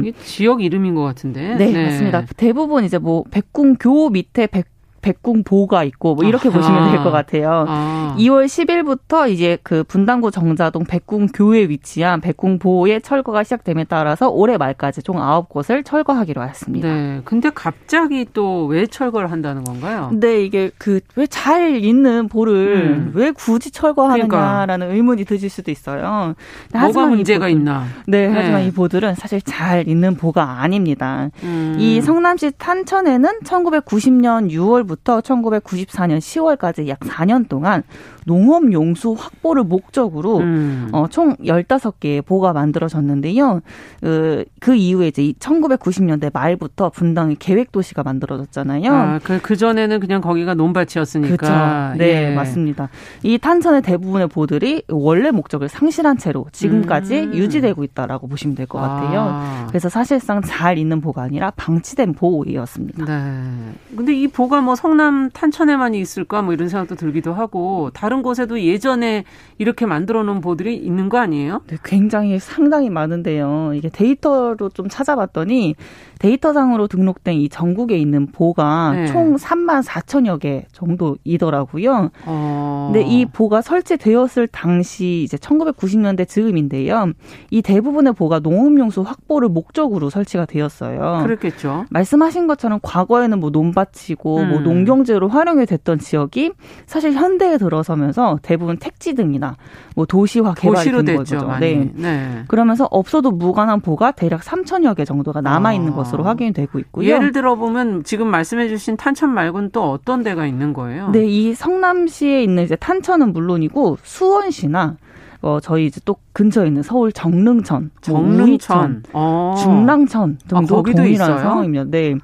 [0.04, 1.56] 이게 지역 이름인 것 같은데.
[1.56, 1.84] 네, 네.
[1.86, 2.24] 맞습니다.
[2.36, 4.75] 대부분 이제 뭐 백궁교 밑에 백
[5.10, 6.58] 백궁보가 있고 뭐 이렇게 아하.
[6.58, 7.64] 보시면 될 것 같아요.
[7.68, 8.16] 아.
[8.18, 15.16] 2월 10일부터 이제 그 분당구 정자동 백궁교에 위치한 백궁보의 철거가 시작됨에 따라서 올해 말까지 총
[15.16, 16.88] 9곳을 철거하기로 했습니다.
[16.88, 17.20] 네.
[17.24, 20.10] 근데 갑자기 또 왜 철거를 한다는 건가요?
[20.14, 22.54] 네, 이게 그 왜 잘 있는 보를
[22.86, 23.12] 음.
[23.14, 24.94] 왜 굳이 철거하느냐라는 그러니까.
[24.94, 26.34] 의문이 드실 수도 있어요.
[26.72, 27.84] 뭐가 문제가 있나?
[28.06, 28.66] 네, 하지만 네.
[28.68, 31.28] 이 보들은 사실 잘 있는 보가 아닙니다.
[31.42, 31.76] 음.
[31.78, 37.82] 이 성남시 탄천에는 1990년 6월부터 1995년부터 1994년 10월까지 약 4년 동안
[38.26, 40.88] 농업 용수 확보를 목적으로 음.
[40.92, 43.60] 어, 총 15개의 보가 만들어졌는데요.
[44.00, 48.92] 그, 그 이후에 이제 1990년대 말부터 분당의 계획 도시가 만들어졌잖아요.
[48.92, 51.36] 아, 그, 그 전에는 그냥 거기가 논밭이었으니까.
[51.36, 51.98] 그렇죠.
[51.98, 52.34] 네, 예.
[52.34, 52.88] 맞습니다.
[53.22, 57.34] 이 탄천의 대부분의 보들이 원래 목적을 상실한 채로 지금까지 음.
[57.34, 59.20] 유지되고 있다라고 보시면 될 것 같아요.
[59.20, 59.66] 아.
[59.68, 63.04] 그래서 사실상 잘 있는 보가 아니라 방치된 보이었습니다.
[63.04, 63.72] 네.
[63.96, 69.24] 근데 이 보가 뭐 성남 탄천에만 있을까 뭐 이런 생각도 들기도 하고 다른 곳에도 예전에
[69.58, 71.60] 이렇게 만들어 놓은 보들이 있는 거 아니에요?
[71.66, 73.72] 네, 굉장히 상당히 많은데요.
[73.74, 75.74] 이게 데이터로 좀 찾아봤더니
[76.18, 79.06] 데이터상으로 등록된 이 전국에 있는 보가 네.
[79.06, 82.10] 총 3만 4천여 개 정도이더라고요.
[82.24, 82.90] 어.
[82.92, 87.12] 근데 이 보가 설치되었을 당시 이제 1990년대 즈음인데요.
[87.50, 91.22] 이 대부분의 보가 농업용수 확보를 목적으로 설치가 되었어요.
[91.24, 91.84] 그렇겠죠.
[91.90, 94.50] 말씀하신 것처럼 과거에는 뭐 논밭이고 뭐 음.
[94.50, 96.52] 뭐 농경지로 활용이 됐던 지역이
[96.86, 99.56] 사실 현대에 들어서면서 대부분 택지 등이나
[99.94, 101.56] 뭐 도시화 개발이 된 거죠.
[101.60, 101.90] 네.
[101.94, 102.44] 네.
[102.48, 105.96] 그러면서 없어도 무관한 보가 대략 3천여 개 정도가 남아 있는 아.
[106.06, 107.08] 것으로 확인이 되고 있고요.
[107.08, 111.10] 예를 들어 보면 지금 말씀해 주신 탄천 말고는 또 어떤 데가 있는 거예요?
[111.10, 114.96] 네, 이 성남시에 있는 이제 탄천은 물론이고 수원시나
[115.42, 119.54] 어, 저희 이제 또 근처에 있는 서울 정릉천, 정릉천, 뭐 어.
[119.62, 121.38] 중랑천 등도 아, 동일한 있어요?
[121.38, 121.84] 상황입니다.
[121.88, 122.14] 네.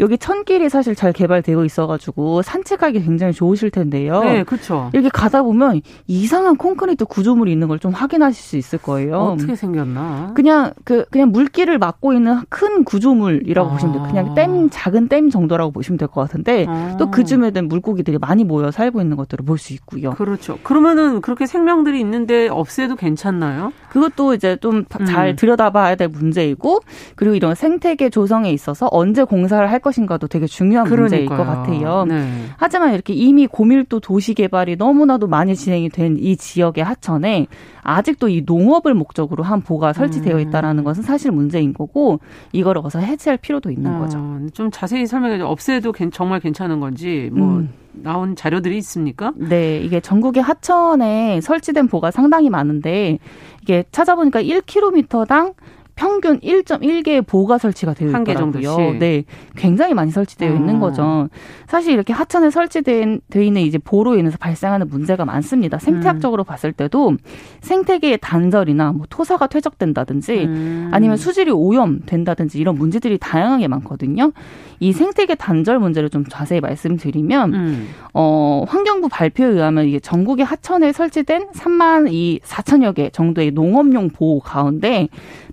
[0.00, 4.20] 여기 천길이 사실 잘 개발되어 있어가지고 산책하기 굉장히 좋으실 텐데요.
[4.22, 4.90] 네, 그렇죠.
[4.92, 9.18] 이렇게 가다 보면 이상한 콘크리트 구조물이 있는 걸 좀 확인하실 수 있을 거예요.
[9.34, 10.32] 어떻게 생겼나?
[10.34, 13.72] 그냥 그 그냥 물길을 막고 있는 큰 구조물이라고 아.
[13.72, 14.06] 보시면 돼요.
[14.06, 16.96] 그냥 댐 작은 댐 정도라고 보시면 될 것 같은데 아.
[16.98, 20.12] 또 그 쯤에 된 물고기들이 많이 모여 살고 있는 것들을 볼 수 있고요.
[20.12, 20.58] 그렇죠.
[20.62, 23.72] 그러면은 그렇게 생명들이 있는데 없애도 괜찮나요?
[23.90, 25.36] 그것도 이제 좀잘 음.
[25.36, 26.80] 들여다봐야 될 문제이고
[27.16, 31.20] 그리고 이런 생태계 조성에 있어서 언제 공사를 할 것 인가도 되게 중요한 그러니까요.
[31.20, 32.04] 문제일 것 같아요.
[32.06, 32.44] 네.
[32.56, 37.46] 하지만 이렇게 이미 고밀도 도시 개발이 너무나도 많이 진행이 된 이 지역의 하천에
[37.82, 40.40] 아직도 이 농업을 목적으로 한 보가 설치되어 음.
[40.40, 42.20] 있다라는 것은 사실 문제인 거고
[42.52, 44.18] 이거를 어서 해체할 필요도 있는 어, 거죠.
[44.52, 45.46] 좀 자세히 설명해 줘.
[45.46, 47.70] 없애도 정말 괜찮은 건지 뭐 음.
[47.92, 49.32] 나온 자료들이 있습니까?
[49.36, 53.18] 네, 이게 전국의 하천에 설치된 보가 상당히 많은데
[53.62, 55.54] 이게 찾아보니까 1km당
[56.00, 58.62] 평균 1.1개의 보호가 설치가 되어 있더라고요.
[58.62, 58.98] 정도씩.
[59.00, 60.56] 네, 굉장히 많이 설치되어 음.
[60.56, 61.28] 있는 거죠.
[61.66, 65.78] 사실 이렇게 하천에 설치된 돼 있는 이제 보로 인해서 발생하는 문제가 많습니다.
[65.78, 66.46] 생태학적으로 음.
[66.46, 67.16] 봤을 때도
[67.60, 70.88] 생태계의 단절이나 뭐 토사가 퇴적된다든지 음.
[70.90, 74.32] 아니면 수질이 오염된다든지 이런 문제들이 다양하게 많거든요.
[74.80, 77.88] 이 생태계 단절 문제를 좀 자세히 말씀드리면 음.
[78.14, 84.40] 어, 환경부 발표에 의하면 이게 전국의 하천에 설치된 3만 이 4천여 개 정도의 농업용 보호
[84.40, 85.08] 가운데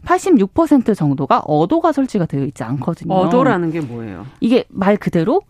[0.05, 3.13] 86% 정도가 어도가 설치가 되어 있지 않거든요.
[3.13, 4.25] 어도라는 게 뭐예요?
[4.39, 5.41] 이게 말 그대로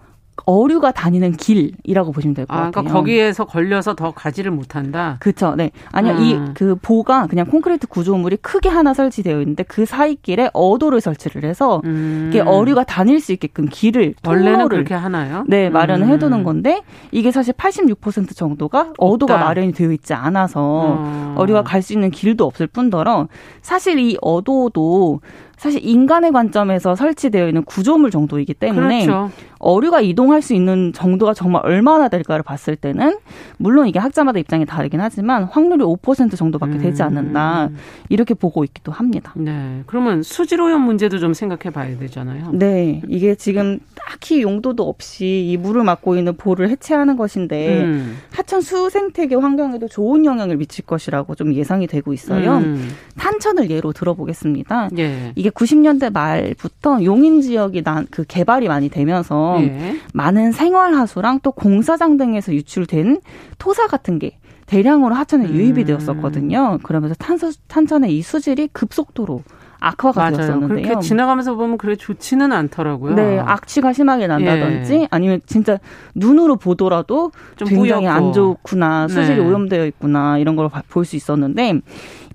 [0.45, 2.93] 어류가 다니는 길이라고 보시면 될것 아, 그러니까 같아요.
[2.93, 5.17] 거기에서 걸려서 더 가지를 못한다.
[5.19, 5.55] 그렇죠.
[5.55, 5.71] 네.
[5.91, 6.49] 아니요, 음.
[6.53, 11.81] 이그 보가 그냥 콘크리트 구조물이 크게 하나 설치되어 있는데 그 사이 길에 어도를 설치를 해서
[11.85, 12.27] 음.
[12.29, 15.43] 이게 어류가 다닐 수 있게끔 길을 원래는 그렇게 하나요?
[15.47, 16.11] 네, 마련을 음.
[16.11, 19.45] 해두는 건데 이게 사실 86% 정도가 어도가 없다.
[19.45, 21.35] 마련이 되어 있지 않아서 어.
[21.37, 23.27] 어류가 갈 수 있는 길도 없을 뿐더러
[23.61, 25.21] 사실 이 어도도
[25.57, 29.31] 사실 인간의 관점에서 설치되어 있는 구조물 정도이기 때문에 그렇죠.
[29.59, 33.17] 어류가 이동할 수 있는 정도가 정말 얼마나 될까를 봤을 때는
[33.57, 37.77] 물론 이게 학자마다 입장이 다르긴 하지만 확률이 5% 정도밖에 되지 않는다 음.
[38.09, 39.33] 이렇게 보고 있기도 합니다.
[39.35, 42.51] 네, 그러면 수질 오염 문제도 좀 생각해 봐야 되잖아요.
[42.53, 48.17] 네, 이게 지금 딱히 용도도 없이 이 물을 막고 있는 보를 해체하는 것인데 음.
[48.31, 52.57] 하천 수생태계 환경에도 좋은 영향을 미칠 것이라고 좀 예상이 되고 있어요.
[52.57, 52.89] 음.
[53.17, 54.89] 탄천을 예로 들어보겠습니다.
[54.97, 55.31] 예.
[55.35, 59.95] 이게 90년대 말부터 용인 지역이 난 그 개발이 많이 되면서 예.
[60.13, 63.21] 많은 생활하수랑 또 공사장 등에서 유출된
[63.57, 65.85] 토사 같은 게 대량으로 하천에 유입이 음.
[65.85, 66.79] 되었었거든요.
[66.83, 69.43] 그러면서 탄소, 탄천의 이 수질이 급속도로
[69.79, 70.37] 악화가 맞아요.
[70.37, 70.81] 되었었는데요.
[70.87, 73.13] 그렇게 지나가면서 보면 그래 좋지는 않더라고요.
[73.15, 75.07] 네, 악취가 심하게 난다든지 예.
[75.11, 75.77] 아니면 진짜
[76.15, 78.09] 눈으로 보더라도 굉장히 뿌옇고.
[78.09, 79.39] 안 좋구나, 수질이 네.
[79.47, 81.79] 오염되어 있구나 이런 걸 볼 수 있었는데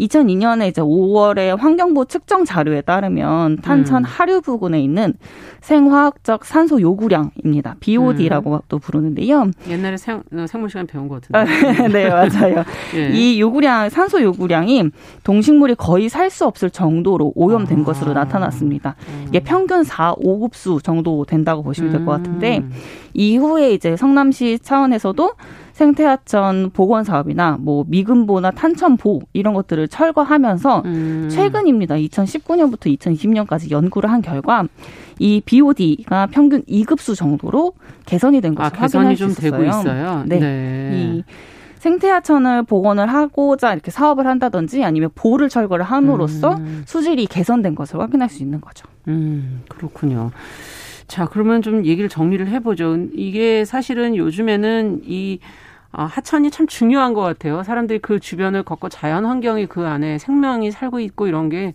[0.06, 4.04] 2002년에 이제 5월에 환경부 측정 자료에 따르면 탄천 음.
[4.04, 5.14] 하류 부근에 있는
[5.60, 7.76] 생화학적 산소 요구량입니다.
[7.80, 8.58] BOD라고 음.
[8.68, 9.50] 또 부르는데요.
[9.68, 11.88] 옛날에 생, 생물 시간 배운 것 같은데.
[11.88, 12.64] 네, 맞아요.
[12.96, 13.10] 예.
[13.12, 14.90] 이 요구량, 산소 요구량이
[15.24, 17.84] 동식물이 거의 살 수 없을 정도로 오염된 아.
[17.84, 18.94] 것으로 나타났습니다.
[19.08, 19.24] 음.
[19.28, 22.72] 이게 평균 4, 5급수 정도 된다고 보시면 될 것 같은데 음.
[23.14, 25.32] 이후에 이제 성남시 차원에서도
[25.72, 31.28] 생태하천 복원 사업이나 뭐 미금보나 탄천보 이런 것들을 철거하면서 음.
[31.30, 31.96] 최근입니다.
[31.96, 34.64] 2019년부터 2020년까지 연구를 한 결과
[35.18, 37.72] 이 BOD가 평균 2급수 정도로
[38.06, 39.50] 개선이 된 것을 아, 확인할 수 있어요.
[39.50, 40.24] 되고 있어요.
[40.26, 40.38] 네.
[40.38, 40.90] 네.
[40.94, 41.24] 이
[41.78, 46.84] 생태하천을 복원을 하고자 이렇게 사업을 한다든지 아니면 보를 철거를 함으로써 음.
[46.86, 48.86] 수질이 개선된 것을 확인할 수 있는 거죠.
[49.08, 50.30] 음, 그렇군요.
[51.12, 52.96] 자, 그러면 좀 얘기를 정리를 해보죠.
[53.12, 55.40] 이게 사실은 요즘에는 이
[55.94, 57.62] 아, 하천이 참 중요한 것 같아요.
[57.62, 61.74] 사람들이 그 주변을 걷고 자연 환경이 그 안에 생명이 살고 있고 이런 게.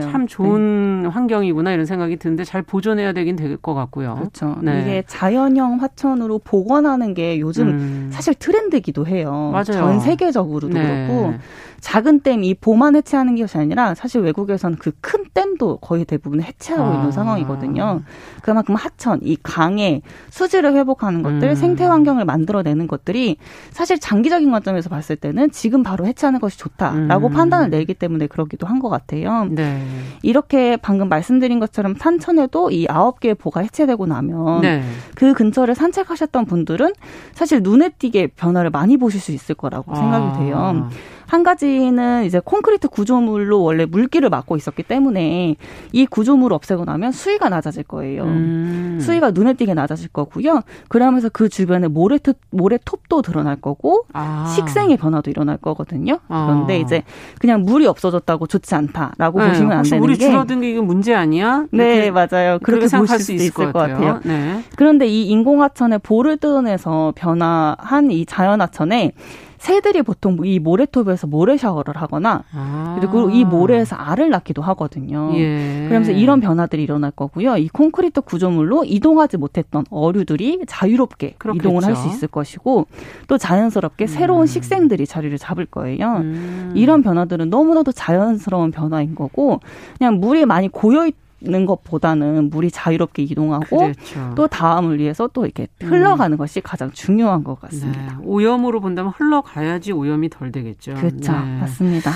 [0.00, 1.08] 참 좋은 네.
[1.10, 4.14] 환경이구나 이런 생각이 드는데 잘 보존해야 되긴 될 것 같고요.
[4.14, 4.56] 그렇죠.
[4.62, 4.80] 네.
[4.80, 8.08] 이게 자연형 하천으로 복원하는 게 요즘 음.
[8.10, 9.50] 사실 트렌드기도 해요.
[9.52, 9.64] 맞아요.
[9.72, 11.06] 전 세계적으로도 네.
[11.06, 11.34] 그렇고
[11.80, 16.90] 작은 댐 이 보만 해체하는 것이 아니라 사실 외국에서는 그 큰 댐도 거의 대부분 해체하고
[16.90, 16.94] 아.
[16.96, 18.02] 있는 상황이거든요.
[18.42, 21.54] 그만큼 하천, 이 강의 수질을 회복하는 것들, 음.
[21.54, 23.36] 생태 환경을 만들어내는 것들이
[23.70, 27.32] 사실 장기적인 관점에서 봤을 때는 지금 바로 해체하는 것이 좋다라고 음.
[27.32, 29.46] 판단을 내기 때문에 그러기도 한 것 같아요.
[29.50, 29.82] 네.
[30.22, 34.82] 이렇게 방금 말씀드린 것처럼 산천에도 이 아홉 개의 보가 해체되고 나면 네.
[35.16, 36.92] 그 근처를 산책하셨던 분들은
[37.32, 40.88] 사실 눈에 띄게 변화를 많이 보실 수 있을 거라고 생각이 돼요.
[41.28, 41.38] 아.
[41.38, 45.56] 한 가지는 이제 콘크리트 구조물로 원래 물기를 막고 있었기 때문에
[45.92, 48.24] 이 구조물을 없애고 나면 수위가 낮아질 거예요.
[48.24, 48.98] 음.
[49.00, 50.62] 수위가 눈에 띄게 낮아질 거고요.
[50.88, 54.52] 그러면서 그 주변에 모래톱, 모래 톱도 드러날 거고 아.
[54.56, 56.18] 식생의 변화도 일어날 거거든요.
[56.26, 56.76] 그런데 아.
[56.78, 57.02] 이제
[57.38, 60.86] 그냥 물이 없어졌다고 좋지 않다라고 네, 보시면 안 되는 물이 게 물이 줄어든 게 이건
[60.86, 61.66] 문제 아니야?
[61.70, 62.58] 네, 맞아요.
[62.62, 63.98] 그렇게 보실 수 있을 것 같아요.
[63.98, 64.20] 것 같아요.
[64.24, 64.62] 네.
[64.76, 69.12] 그런데 이 인공하천에 볼을 뜯어내서 변화한 이 자연하천에
[69.58, 72.96] 새들이 보통 이 모래톱에서 모래 샤워를 하거나 아.
[72.98, 75.32] 그리고 이 모래에서 알을 낳기도 하거든요.
[75.34, 75.84] 예.
[75.88, 77.56] 그러면서 이런 변화들이 일어날 거고요.
[77.56, 81.68] 이 콘크리트 구조물로 이동하지 못했던 어류들이 자유롭게 그렇겠죠.
[81.68, 82.86] 이동을 할 수 있을 것이고
[83.26, 84.06] 또 자연스럽게 음.
[84.06, 86.18] 새로운 식생들이 자리를 잡을 거예요.
[86.18, 86.72] 음.
[86.76, 89.60] 이런 변화들은 너무나도 자연스러운 변화인 거고
[89.98, 94.32] 그냥 물이 많이 고여 있 는 것보다는 물이 자유롭게 이동하고 그렇죠.
[94.34, 96.36] 또 다음을 위해서 또 이렇게 흘러가는 음.
[96.36, 98.18] 것이 가장 중요한 것 같습니다.
[98.18, 98.24] 네.
[98.24, 100.94] 오염으로 본다면 흘러가야지 오염이 덜 되겠죠.
[100.94, 101.32] 그렇죠.
[101.32, 101.60] 네.
[101.60, 102.10] 맞습니다.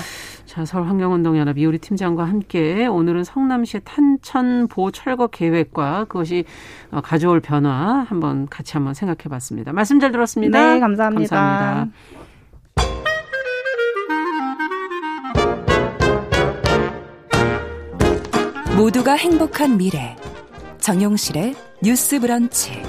[0.45, 6.43] 자, 서울환경운동연합 이우리 팀장과 함께 오늘은 성남시의 탄천보 철거 계획과 그것이
[6.91, 9.71] 어, 가져올 변화 한번 같이 한번 생각해 봤습니다.
[9.71, 10.73] 말씀 잘 들었습니다.
[10.73, 11.35] 네, 감사합니다.
[11.35, 11.97] 감사합니다.
[18.83, 20.13] 모두가 행복한 미래.
[20.81, 22.81] 정용실의 뉴스 브런치.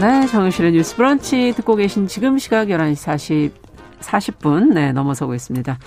[0.00, 3.64] 네, 정용실의 뉴스 브런치 듣고 계신 지금 시각 11시 40
[4.00, 4.74] 40분.
[4.74, 5.78] 네, 넘어서고 있습니다.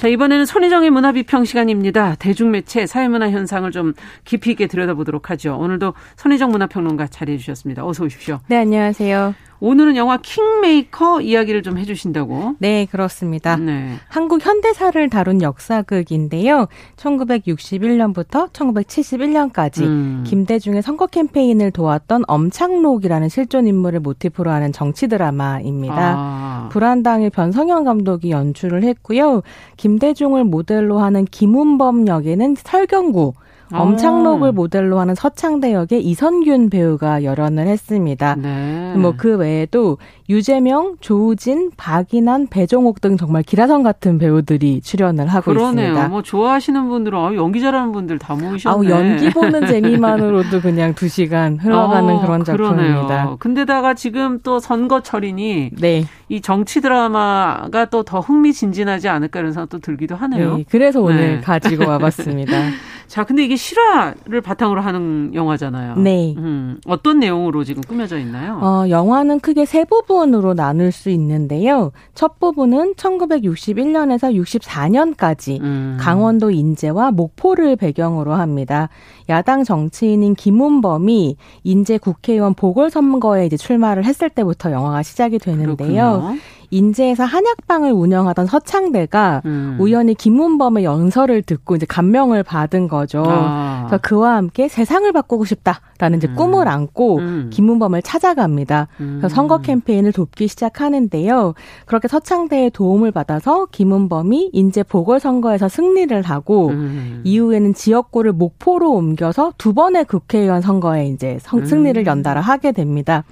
[0.00, 2.14] 자, 이번에는 손희정의 문화비평 시간입니다.
[2.14, 3.92] 대중매체 사회문화 현상을 좀
[4.24, 5.58] 깊이 있게 들여다보도록 하죠.
[5.58, 7.86] 오늘도 손희정 문화평론가 자리해 주셨습니다.
[7.86, 8.40] 어서 오십시오.
[8.46, 9.34] 네, 안녕하세요.
[9.60, 12.56] 오늘은 영화 킹메이커 이야기를 좀 해주신다고.
[12.58, 13.56] 네, 그렇습니다.
[13.56, 13.96] 네.
[14.08, 16.66] 한국 현대사를 다룬 역사극인데요.
[16.96, 20.24] 1961년부터 1971년까지 음.
[20.26, 26.14] 김대중의 선거 캠페인을 도왔던 엄창록이라는 실존 인물을 모티프로 하는 정치 드라마입니다.
[26.16, 26.68] 아.
[26.72, 29.42] 불안당의 변성현 감독이 연출을 했고요.
[29.76, 33.34] 김 대중을 모델로 하는 김운범 역에는 설경구,
[33.72, 34.52] 엄창록을 어.
[34.52, 38.34] 모델로 하는 서창대 역의 이선균 배우가 열연을 했습니다.
[38.36, 38.94] 네.
[38.96, 39.96] 뭐그 외에도
[40.28, 45.88] 유재명, 조우진, 박인환, 배종옥 등 정말 기라성 같은 배우들이 출연을 하고 그러네요.
[45.88, 46.08] 있습니다.
[46.08, 48.74] 뭐 좋아하시는 분들은 아, 연기 잘하는 분들 다 모이셨네.
[48.74, 53.06] 아우, 연기 보는 재미만으로도 그냥 두 시간 흘러가는 어, 그런 작품입니다.
[53.06, 53.36] 그러네요.
[53.40, 56.04] 근데다가 지금 또 선거철이니 네.
[56.28, 60.56] 이 정치 드라마가 또 더 흥미진진하지 않을까 이런 생각도 들기도 하네요.
[60.56, 61.40] 네, 그래서 오늘 네.
[61.40, 62.52] 가지고 와봤습니다.
[63.10, 65.96] 자, 근데 이게 실화를 바탕으로 하는 영화잖아요.
[65.96, 66.32] 네.
[66.38, 68.60] 음, 어떤 내용으로 지금 꾸며져 있나요?
[68.62, 71.90] 어, 영화는 크게 세 부분으로 나눌 수 있는데요.
[72.14, 75.96] 첫 부분은 1961년에서 64년까지 음.
[75.98, 78.88] 강원도 인제와 목포를 배경으로 합니다.
[79.28, 86.20] 야당 정치인인 김운범이 인제 국회의원 보궐선거에 이제 출마를 했을 때부터 영화가 시작이 되는데요.
[86.20, 86.38] 그렇군요.
[86.70, 89.76] 인제에서 한약방을 운영하던 서창대가 음.
[89.80, 93.24] 우연히 김문범의 연설을 듣고 이제 감명을 받은 거죠.
[93.26, 93.69] 아.
[93.90, 96.36] 그래서 그와 함께 세상을 바꾸고 싶다라는 이제 음.
[96.36, 97.50] 꿈을 안고 음.
[97.52, 98.88] 김문범을 찾아갑니다.
[99.00, 99.20] 음.
[99.28, 101.54] 선거 캠페인을 돕기 시작하는데요.
[101.86, 107.20] 그렇게 서창대의 도움을 받아서 김문범이 인제 보궐선거에서 승리를 하고 음.
[107.24, 112.06] 이후에는 지역구를 목포로 옮겨서 두 번의 국회의원 선거에 이제 성, 승리를 음.
[112.06, 113.24] 연달아 하게 됩니다.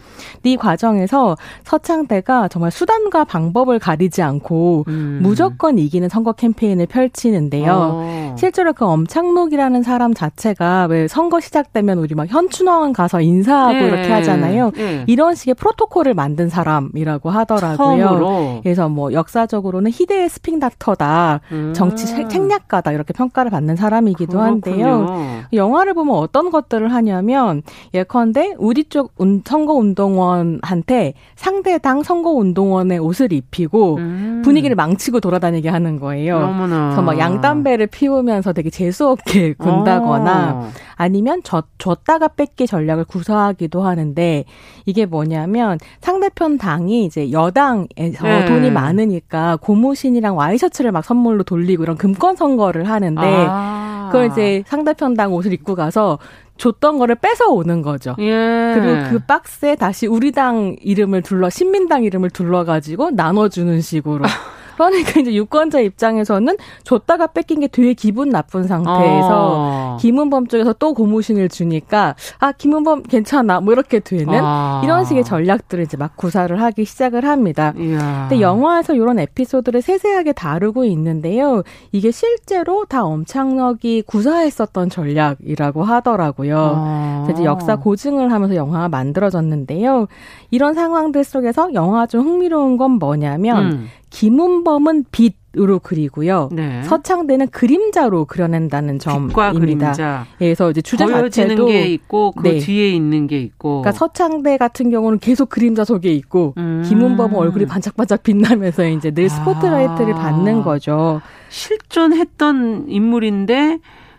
[0.42, 5.20] 이 과정에서 서창대가 정말 수단과 방법을 가리지 않고 음.
[5.22, 7.72] 무조건 이기는 선거 캠페인을 펼치는데요.
[7.72, 8.36] 어.
[8.38, 13.86] 실제로 그 엄창록이라는 사람 자체 가 왜 선거 시작되면 우리 막 현춘원 가서 인사하고 네.
[13.86, 14.70] 이렇게 하잖아요.
[14.70, 15.04] 네.
[15.06, 17.76] 이런 식의 프로토콜을 만든 사람이라고 하더라고요.
[17.76, 18.60] 처음으로.
[18.62, 21.72] 그래서 뭐 역사적으로는 희대의 스핑 닥터다, 음.
[21.74, 24.86] 정치 책략가다 이렇게 평가를 받는 사람이기도 그렇군요.
[24.86, 25.42] 한데요.
[25.52, 29.12] 영화를 보면 어떤 것들을 하냐면 예컨대 우리 쪽
[29.44, 34.42] 선거 운동원한테 상대 당 선거 운동원의 옷 옷을 입히고 음.
[34.44, 36.36] 분위기를 망치고 돌아다니게 하는 거예요.
[36.36, 36.88] 어머나.
[36.90, 40.70] 그래서 막 양담배를 피우면서 되게 재수 없게 군다거나 어.
[40.96, 44.44] 아니면 줬, 줬다가 뺏기 전략을 구사하기도 하는데
[44.86, 48.44] 이게 뭐냐면 상대편 당이 이제 여당에서 네.
[48.46, 54.08] 돈이 많으니까 고무신이랑 와이셔츠를 막 선물로 돌리고 이런 금권 선거를 하는데 아.
[54.10, 56.18] 그걸 이제 상대편 당 옷을 입고 가서
[56.56, 58.16] 줬던 거를 뺏어 오는 거죠.
[58.18, 58.74] 예.
[58.74, 64.24] 그리고 그 박스에 다시 우리 당 이름을 둘러 신민당 이름을 둘러 가지고 나눠 주는 식으로
[64.86, 69.96] 그러니까 이제 유권자 입장에서는 줬다가 뺏긴 게 되게 기분 나쁜 상태에서 어.
[70.00, 74.80] 김은범 쪽에서 또 고무신을 주니까 아 김은범 괜찮아 뭐 이렇게 되는 아.
[74.84, 77.72] 이런 식의 전략들을 이제 막 구사를 하기 시작을 합니다.
[77.76, 78.26] 이야.
[78.28, 81.62] 근데 영화에서 이런 에피소드를 세세하게 다루고 있는데요.
[81.92, 86.72] 이게 실제로 다 엄창럭이 구사했었던 전략이라고 하더라고요.
[86.76, 87.28] 아.
[87.30, 90.06] 이제 역사 고증을 하면서 영화가 만들어졌는데요.
[90.50, 93.88] 이런 상황들 속에서 영화 중 흥미로운 건 뭐냐면 음.
[94.10, 96.48] 김은범은 빛으로 그리고요.
[96.52, 96.82] 네.
[96.84, 99.52] 서창대는 그림자로 그려낸다는 점입니다.
[99.52, 100.26] 그림자.
[100.38, 102.58] 그래서 이제 주제 자체도 게 있고 그 네.
[102.58, 103.82] 뒤에 있는 게 있고.
[103.82, 106.82] 그러니까 서창대 같은 경우는 계속 그림자 속에 있고 음.
[106.86, 110.18] 김은범은 얼굴이 반짝반짝 빛나면서 이제 늘 스포트라이트를 아.
[110.18, 111.20] 받는 거죠.
[111.50, 113.78] 실존했던 인물인데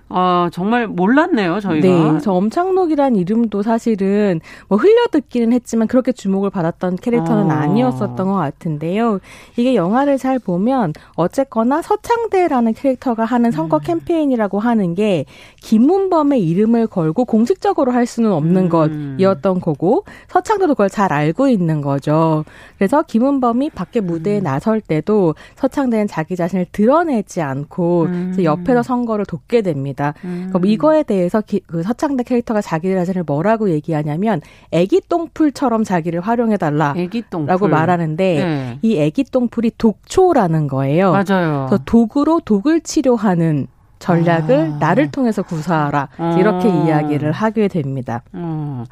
[0.10, 1.88] 아, 정말 몰랐네요, 저희가.
[1.88, 2.20] 네.
[2.20, 7.50] 저 엄창록이란 이름도 사실은 뭐 흘려듣기는 했지만 그렇게 주목을 받았던 캐릭터는 어.
[7.50, 9.20] 아니었었던 것 같은데요.
[9.56, 13.82] 이게 영화를 잘 보면 어쨌거나 서창대라는 캐릭터가 하는 선거 음.
[13.84, 15.26] 캠페인이라고 하는 게
[15.62, 19.18] 김문범의 이름을 걸고 공식적으로 할 수는 없는 음.
[19.18, 22.46] 것이었던 거고 서창대도 그걸 잘 알고 있는 거죠.
[22.78, 24.44] 그래서 김문범이 밖에 무대에 음.
[24.44, 28.36] 나설 때도 서창대는 자기 자신을 드러내지 않고 음.
[28.42, 29.99] 옆에서 선거를 돕게 됩니다.
[30.00, 30.14] 있습니다.
[30.24, 30.50] 음.
[30.54, 34.42] 뭐 이거에 대해서 기, 그 서창대 캐릭터가 자기 자신을 뭐라고 얘기하냐면
[34.72, 38.80] 애기 똥풀처럼 자기를 활용해 달라라고 말하는데 네.
[38.82, 41.12] 이 애기 똥풀이 독초라는 거예요.
[41.12, 41.66] 맞아요.
[41.70, 43.68] 그래서 독으로 독을 치료하는
[44.00, 44.78] 전략을 아.
[44.80, 46.86] 나를 통해서 구사하라 이렇게 아.
[46.86, 48.24] 이야기를 하게 됩니다.
[48.34, 48.86] 음.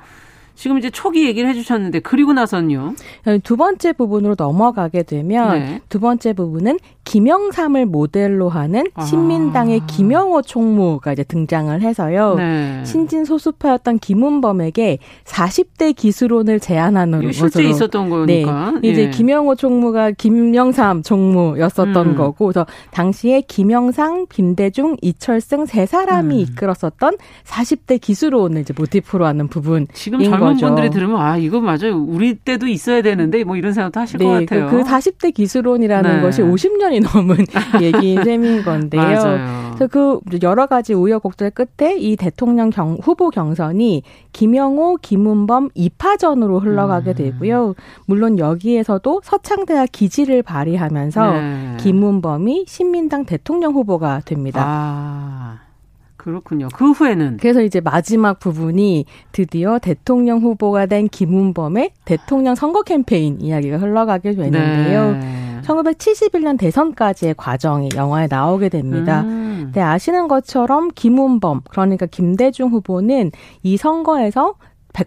[0.57, 2.95] 지금 이제 초기 얘기를 해주셨는데 그리고 나선요.
[3.43, 5.81] 두 번째 부분으로 넘어가게 되면 네.
[5.87, 9.05] 두 번째 부분은 김영삼을 모델로 하는 아.
[9.05, 9.85] 신민당의 아.
[9.85, 12.35] 김영호 총무가 이제 등장을 해서요.
[12.35, 12.83] 네.
[12.85, 17.63] 신진 소수파였던 김은범에게 40대 기술론을 제안하는 실제 것으로.
[17.69, 18.73] 있었던 거니까.
[18.81, 18.89] 네.
[18.89, 19.09] 이제 예.
[19.09, 22.15] 김영호 총무가 김영삼 총무였었던 음.
[22.15, 26.39] 거고, 그래서 당시에 김영상, 김대중, 이철승 세 사람이 음.
[26.39, 27.13] 이끌었었던
[27.45, 30.65] 40대 기술론을 이제 모티프로 하는 부분인 지금 젊은 거죠.
[30.67, 31.97] 분들이 들으면 아 이거 맞아요.
[31.97, 34.67] 우리 때도 있어야 되는데 뭐 이런 생각도 하실 네, 것 같아요.
[34.67, 36.21] 그, 그 40대 기술론이라는 네.
[36.21, 37.37] 것이 50년이 10년이 넘은
[37.81, 39.01] 얘기인 셈인 건데요.
[39.01, 39.75] 맞아요.
[39.75, 47.11] 그래서 그 여러 가지 우여곡절 끝에 이 대통령 경, 후보 경선이 김영호, 김은범 2파전으로 흘러가게
[47.11, 47.15] 음.
[47.15, 47.75] 되고요.
[48.05, 51.77] 물론 여기에서도 서창대와 기지를 발휘하면서 네.
[51.79, 54.63] 김은범이 신민당 대통령 후보가 됩니다.
[54.65, 55.66] 아.
[56.27, 56.67] 그렇군요.
[56.73, 63.77] 그 후에는 그래서 이제 마지막 부분이 드디어 대통령 후보가 된 김은범의 대통령 선거 캠페인 이야기가
[63.77, 65.13] 흘러가게 되는데요.
[65.13, 65.61] 네.
[65.63, 69.21] 1971년 대선까지의 과정이 영화에 나오게 됩니다.
[69.21, 69.71] 음.
[69.73, 73.31] 네, 아시는 것처럼 김은범, 그러니까 김대중 후보는
[73.63, 74.55] 이 선거에서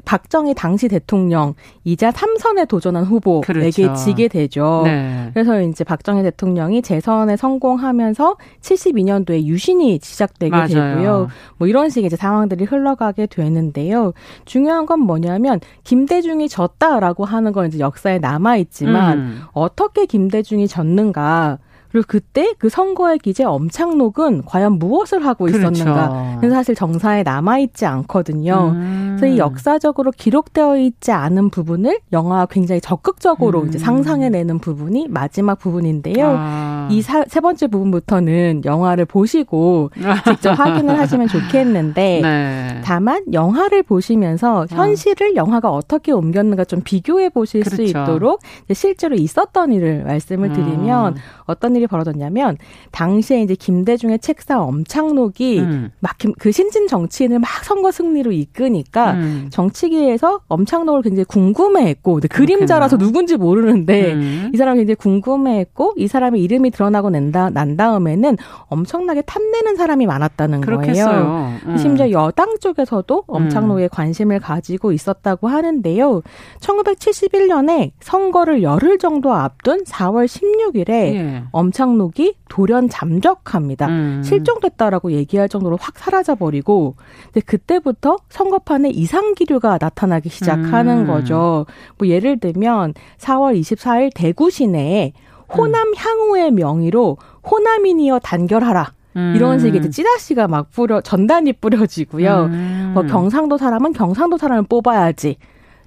[0.05, 3.95] 박정희 당시 대통령이자 삼선에 도전한 후보에게 그렇죠.
[3.95, 4.83] 지게 되죠.
[4.85, 5.31] 네.
[5.33, 10.69] 그래서 이제 박정희 대통령이 재선에 성공하면서 72년도에 유신이 시작되게 맞아요.
[10.69, 11.29] 되고요.
[11.59, 14.13] 뭐 이런 식의 이제 상황들이 흘러가게 되는데요.
[14.45, 19.43] 중요한 건 뭐냐면 김대중이 졌다라고 하는 건 이제 역사에 남아 있지만 음.
[19.53, 21.59] 어떻게 김대중이 졌는가
[21.91, 25.59] 그리고 그때 그 선거의 기재 엄창록은 과연 무엇을 하고 그렇죠.
[25.59, 26.09] 있었는가?
[26.09, 26.37] 그렇죠.
[26.41, 28.73] 그래서 사실 정사에 남아 있지 않거든요.
[28.75, 29.17] 음.
[29.19, 33.69] 그래서 이 역사적으로 기록되어 있지 않은 부분을 영화가 굉장히 적극적으로 음.
[33.69, 36.35] 이제 상상해내는 부분이 마지막 부분인데요.
[36.39, 36.89] 아.
[36.91, 39.91] 이세 번째 부분부터는 영화를 보시고
[40.27, 42.81] 직접 확인을 하시면 좋겠는데 네.
[42.85, 44.67] 다만 영화를 보시면서 어.
[44.69, 47.77] 현실을 영화가 어떻게 옮겼는가 좀 비교해 보실 그렇죠.
[47.77, 48.41] 수 있도록
[48.73, 51.21] 실제로 있었던 일을 말씀을 드리면 음.
[51.47, 52.57] 어떤 일이 벌어졌냐면
[52.91, 55.91] 당시에 이제 김대중의 책사 엄창록이 음.
[56.01, 59.49] 막그 신진 정치인을 막 선거 승리로 이끄니까 음.
[59.51, 64.51] 정치계에서 엄창록을 굉장히 궁금해했고 그림자라서 누군지 모르는데 음.
[64.53, 70.61] 이 사람이 굉장히 궁금해했고 이 사람의 이름이 드러나고 낸다, 난 다음에는 엄청나게 탐내는 사람이 많았다는
[70.61, 71.05] 그렇겠어요.
[71.07, 71.55] 거예요.
[71.67, 71.77] 음.
[71.77, 73.89] 심지어 여당 쪽에서도 엄창록에 음.
[73.91, 76.23] 관심을 가지고 있었다고 하는데요.
[76.61, 81.43] 1971년에 선거를 열흘 정도 앞둔 4월 16일에 예.
[81.53, 83.89] 엄 창록이 돌연 잠적합니다.
[83.89, 84.23] 음.
[84.23, 86.97] 실종됐다라고 얘기할 정도로 확 사라져 버리고
[87.27, 91.07] 근데 그때부터 선거판에 이상 기류가 나타나기 시작하는 음.
[91.07, 91.67] 거죠.
[91.99, 95.13] 뭐 예를 들면 4월 24일 대구 시내에
[95.49, 95.95] 호남 음.
[95.97, 97.17] 향후의 명의로
[97.51, 98.93] 호남인이여 단결하라.
[99.17, 99.33] 음.
[99.35, 102.45] 이런 식의 이제 찌라시가 막 뿌려 전단이 뿌려지고요.
[102.45, 102.91] 음.
[102.95, 105.37] 뭐 경상도 사람은 경상도 사람을 뽑아야지.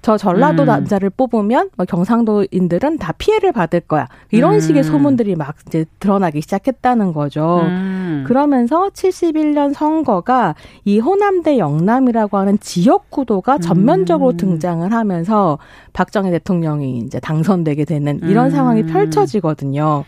[0.04, 0.66] 저 전라도 음.
[0.66, 4.06] 남자를 뽑으면 뭐 경상도인들은 다 피해를 받을 거야.
[4.30, 4.60] 이런 음.
[4.60, 7.62] 식의 소문들이 막 이제 드러나기 시작했다는 거죠.
[7.62, 8.24] 음.
[8.26, 14.36] 그러면서 71년 선거가 이 호남대 영남이라고 하는 지역 구도가 전면적으로 음.
[14.36, 15.58] 등장을 하면서
[15.94, 18.50] 박정희 대통령이 이제 당선되게 되는 이런 음.
[18.50, 20.04] 상황이 펼쳐지거든요.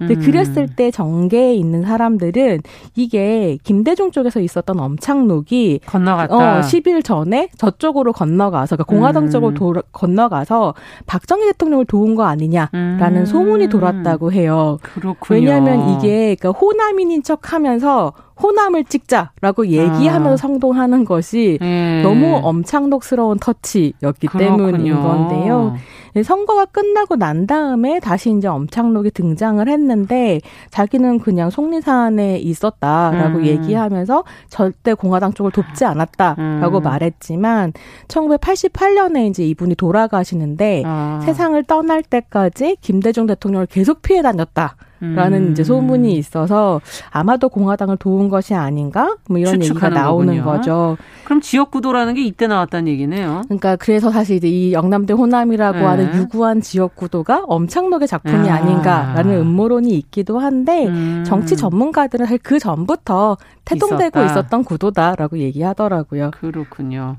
[0.00, 0.20] 근데 음.
[0.20, 2.62] 그랬을 때 전개에 있는 사람들은
[2.96, 6.34] 이게 김대중 쪽에서 있었던 엄창록이 건너갔다.
[6.34, 9.30] 어, 10일 전에 저쪽으로 건너가서 그러니까 공화당 음.
[9.30, 10.74] 쪽으로 도, 건너가서
[11.06, 13.26] 박정희 대통령을 도운 거 아니냐라는 음.
[13.26, 14.78] 소문이 돌았다고 해요.
[14.82, 15.38] 그렇군요.
[15.38, 20.36] 왜냐하면 이게 그러니까 호남인인 척하면서 호남을 찍자라고 얘기하면서 아.
[20.36, 22.00] 성동하는 것이 예.
[22.02, 24.56] 너무 엄창독스러운 터치였기 그렇군요.
[24.56, 25.76] 때문인 건데요.
[26.14, 30.40] 네, 선거가 끝나고 난 다음에 다시 이제 엄창록이 등장을 했는데
[30.70, 33.46] 자기는 그냥 속리산에 있었다라고 음.
[33.46, 36.82] 얘기하면서 절대 공화당 쪽을 돕지 않았다라고 음.
[36.82, 37.72] 말했지만
[38.08, 41.20] 1988년에 이제 이분이 돌아가시는데 아.
[41.24, 44.76] 세상을 떠날 때까지 김대중 대통령을 계속 피해 다녔다.
[45.00, 45.52] 라는 음.
[45.52, 46.80] 이제 소문이 있어서
[47.10, 49.16] 아마도 공화당을 도운 것이 아닌가?
[49.28, 50.44] 뭐 이런 얘기가 나오는 거군요.
[50.44, 50.96] 거죠.
[51.24, 53.42] 그럼 지역 구도라는 게 이때 나왔다는 얘기네요.
[53.44, 55.84] 그러니까 그래서 사실 이제 이 영남대 호남이라고 네.
[55.84, 58.60] 하는 유구한 지역 구도가 엄창록의 작품이 아.
[58.64, 61.24] 닌가라는 음모론이 있기도 한데 음.
[61.26, 64.24] 정치 전문가들은 사실 그 전부터 태동되고 있었다.
[64.24, 66.32] 있었던 구도다라고 얘기하더라고요.
[66.32, 67.16] 그렇군요.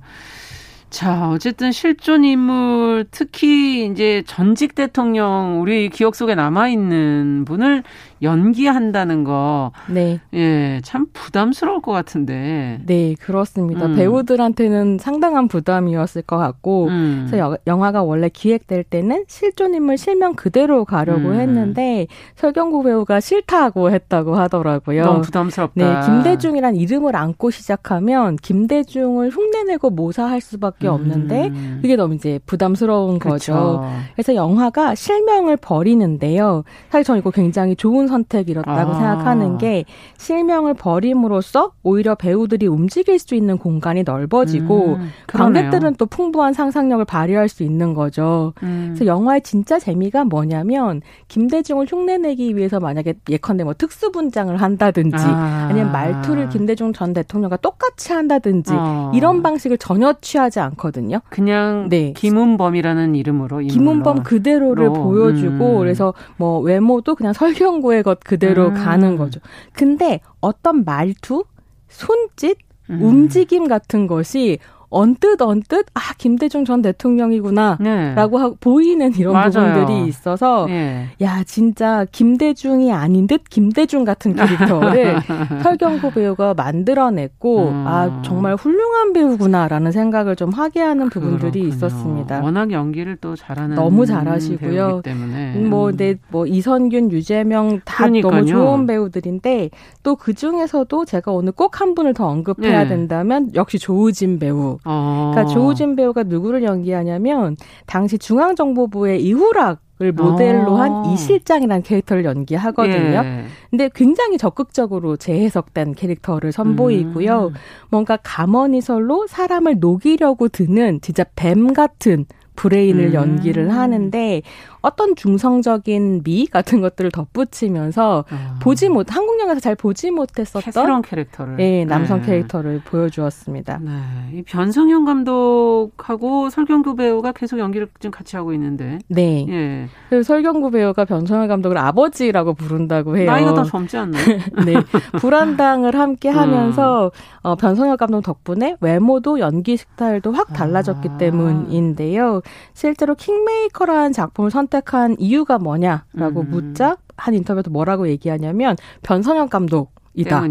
[0.92, 7.84] 자, 어쨌든 실존 인물, 특히 이제 전직 대통령, 우리 기억 속에 남아있는 분을
[8.22, 9.72] 연기한다는 거.
[9.90, 10.20] 네.
[10.34, 12.80] 예, 참 부담스러울 것 같은데.
[12.86, 13.88] 네, 그렇습니다.
[13.88, 13.96] 음.
[13.96, 17.28] 배우들한테는 상당한 부담이었을 것 같고, 음.
[17.28, 21.40] 그래서 영화가 원래 기획될 때는 실존 인물 실명 그대로 가려고 음.
[21.40, 25.04] 했는데, 설경구 배우가 싫다고 했다고 하더라고요.
[25.04, 25.74] 너무 부담스럽다.
[25.76, 31.80] 네, 김대중이란 이름을 안고 시작하면 김대중을 흉내내고 모사할 수밖에 없는데, 음.
[31.82, 33.30] 그게 너무 이제 부담스러운 그쵸.
[33.30, 33.86] 거죠.
[34.14, 36.64] 그래서 영화가 실명을 버리는데요.
[36.90, 38.94] 사실 저는 이거 굉장히 좋은 선택이었다고 아.
[38.94, 39.86] 생각하는 게
[40.18, 47.50] 실명을 버림으로써 오히려 배우들이 움직일 수 있는 공간이 넓어지고 음, 관객들은 또 풍부한 상상력을 발휘할
[47.50, 48.54] 수 있는 거죠.
[48.64, 48.94] 음.
[48.94, 55.70] 그래서 영화의 진짜 재미가 뭐냐면 김대중을 흉내내기 위해서 만약에 예컨대 뭐 특수 분장을 한다든지 아.
[55.72, 59.12] 니면 말투를 김대중 전 대통령과 똑같이 한다든지 어.
[59.14, 61.22] 이런 방식을 전혀 취하지 않거든요.
[61.30, 62.14] 그냥 네.
[62.14, 65.80] 김은범이라는 이름으로 김은범 그대로를 보여주고 음.
[65.80, 68.74] 그래서 뭐 외모도 그냥 설경구의 것 그대로 음.
[68.74, 69.40] 가는 거죠.
[69.74, 71.44] 근데 어떤 말투,
[71.88, 72.58] 손짓,
[72.90, 73.02] 음.
[73.02, 74.60] 움직임 같은 것이
[74.92, 78.56] 언뜻 언뜻 아 김대중 전 대통령이구나라고 네.
[78.60, 79.50] 보이는 이런 맞아요.
[79.52, 81.08] 부분들이 있어서 네.
[81.22, 85.16] 야 진짜 김대중이 아닌 듯 김대중 같은 캐릭터를
[85.64, 87.86] 설경구 배우가 만들어냈고 음.
[87.88, 91.68] 아 정말 훌륭한 배우구나라는 생각을 좀 하게 하는 부분들이 그렇군요.
[91.70, 92.42] 있었습니다.
[92.42, 95.02] 워낙 연기를 또 잘하는 너무 잘하시고요.
[95.04, 98.32] 때문에 뭐뭐 네, 뭐 이선균, 유재명 다 그러니까요.
[98.32, 99.70] 너무 좋은 배우들인데
[100.04, 102.90] 또 그 중에서도 제가 오늘 꼭 한 분을 더 언급해야 네.
[102.90, 104.78] 된다면 역시 조우진 배우.
[104.86, 105.32] 어.
[105.34, 111.14] 그러니까 조우진 배우가 누구를 연기하냐면 당시 중앙정보부의 이후락 을 모델로 한 어.
[111.14, 113.22] 이실장이라는 캐릭터를 연기하거든요.
[113.24, 113.46] 예.
[113.70, 117.50] 근데 굉장히 적극적으로 재해석된 캐릭터를 선보이고요.
[117.50, 117.54] 음.
[117.92, 122.26] 뭔가 가머니설로 사람을 녹이려고 드는 진짜 뱀 같은
[122.56, 123.14] 브레인을 음.
[123.14, 124.42] 연기를 하는데
[124.82, 128.60] 어떤 중성적인 미 같은 것들을 덧붙이면서 아.
[128.62, 132.28] 보지 못 한국 영화에서 잘 보지 못했었던 새로운 캐릭터를 네, 남성 네.
[132.28, 133.80] 캐릭터를 보여주었습니다.
[133.82, 133.92] 네.
[134.34, 139.46] 이 변성현 감독하고 설경구 배우가 계속 연기를 지금 같이 하고 있는데 네.
[139.48, 139.90] 예.
[140.10, 143.30] 그래서 설경구 배우가 변성현 감독을 아버지라고 부른다고 해요.
[143.30, 144.24] 나이가 더 젊지 않나요?
[144.66, 144.74] 네.
[145.20, 147.10] 불안당을 함께 하면서 음.
[147.44, 151.18] 어, 변성현 감독 덕분에 외모도 연기 스타일도 확 달라졌기 아.
[151.18, 152.42] 때문인데요.
[152.74, 156.50] 실제로 킹메이커라는 작품을 선 선택한 이유가 뭐냐라고 음.
[156.50, 160.42] 묻자 한 인터뷰에서 뭐라고 얘기하냐면 변성현 감독 이다.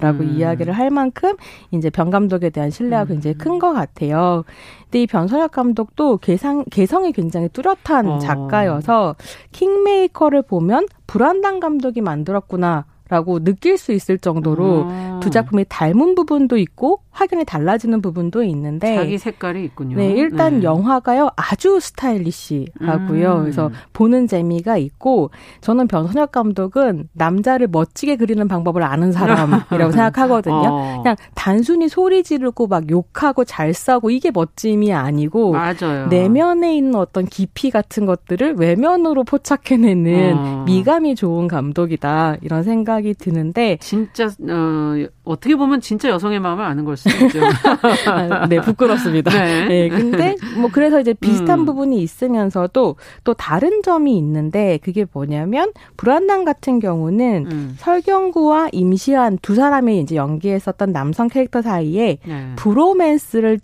[0.00, 0.30] 라고 음.
[0.30, 1.34] 이야기를 할 만큼
[1.70, 3.08] 이제 변 감독에 대한 신뢰가 음.
[3.08, 4.44] 굉장히 큰 것 같아요.
[4.84, 8.18] 근데 이 변선혁 감독도 개성, 개성이 굉장히 뚜렷한 어.
[8.18, 9.16] 작가여서
[9.52, 15.20] 킹메이커를 보면 불안당 감독이 만들었구나 라고 느낄 수 있을 정도로 아.
[15.22, 19.98] 두 작품이 닮은 부분도 있고 확연히 달라지는 부분도 있는데 자기 색깔이 있군요.
[19.98, 20.62] 네, 일단 네.
[20.62, 23.32] 영화가요 아주 스타일리시하고요.
[23.34, 23.40] 음.
[23.42, 30.54] 그래서 보는 재미가 있고 저는 변선혁 감독은 남자를 멋지게 그리는 방법을 아는 사람이라고 생각하거든요.
[30.54, 31.02] 어.
[31.02, 36.06] 그냥 단순히 소리 지르고 막 욕하고 잘 싸고 이게 멋짐이 아니고 맞아요.
[36.06, 40.64] 내면에 있는 어떤 깊이 같은 것들을 외면으로 포착해내는 어.
[40.64, 44.94] 미감이 좋은 감독이다 이런 생각 이 드는데 진짜 어,
[45.24, 47.40] 어떻게 보면 진짜 여성의 마음을 아는 걸 수도 있죠.
[48.10, 49.30] 아, 네, 부끄럽습니다.
[49.30, 49.66] 네.
[49.66, 49.88] 네.
[49.88, 51.64] 근데 뭐 그래서 이제 비슷한 음.
[51.64, 57.74] 부분이 있으면서도 또 다른 점이 있는데 그게 뭐냐면 불안당 같은 경우는 음.
[57.78, 62.52] 설경구와 임시완 두 사람이 이제 연기했었던 남성 캐릭터 사이에 네.
[62.56, 63.60] 브로맨스를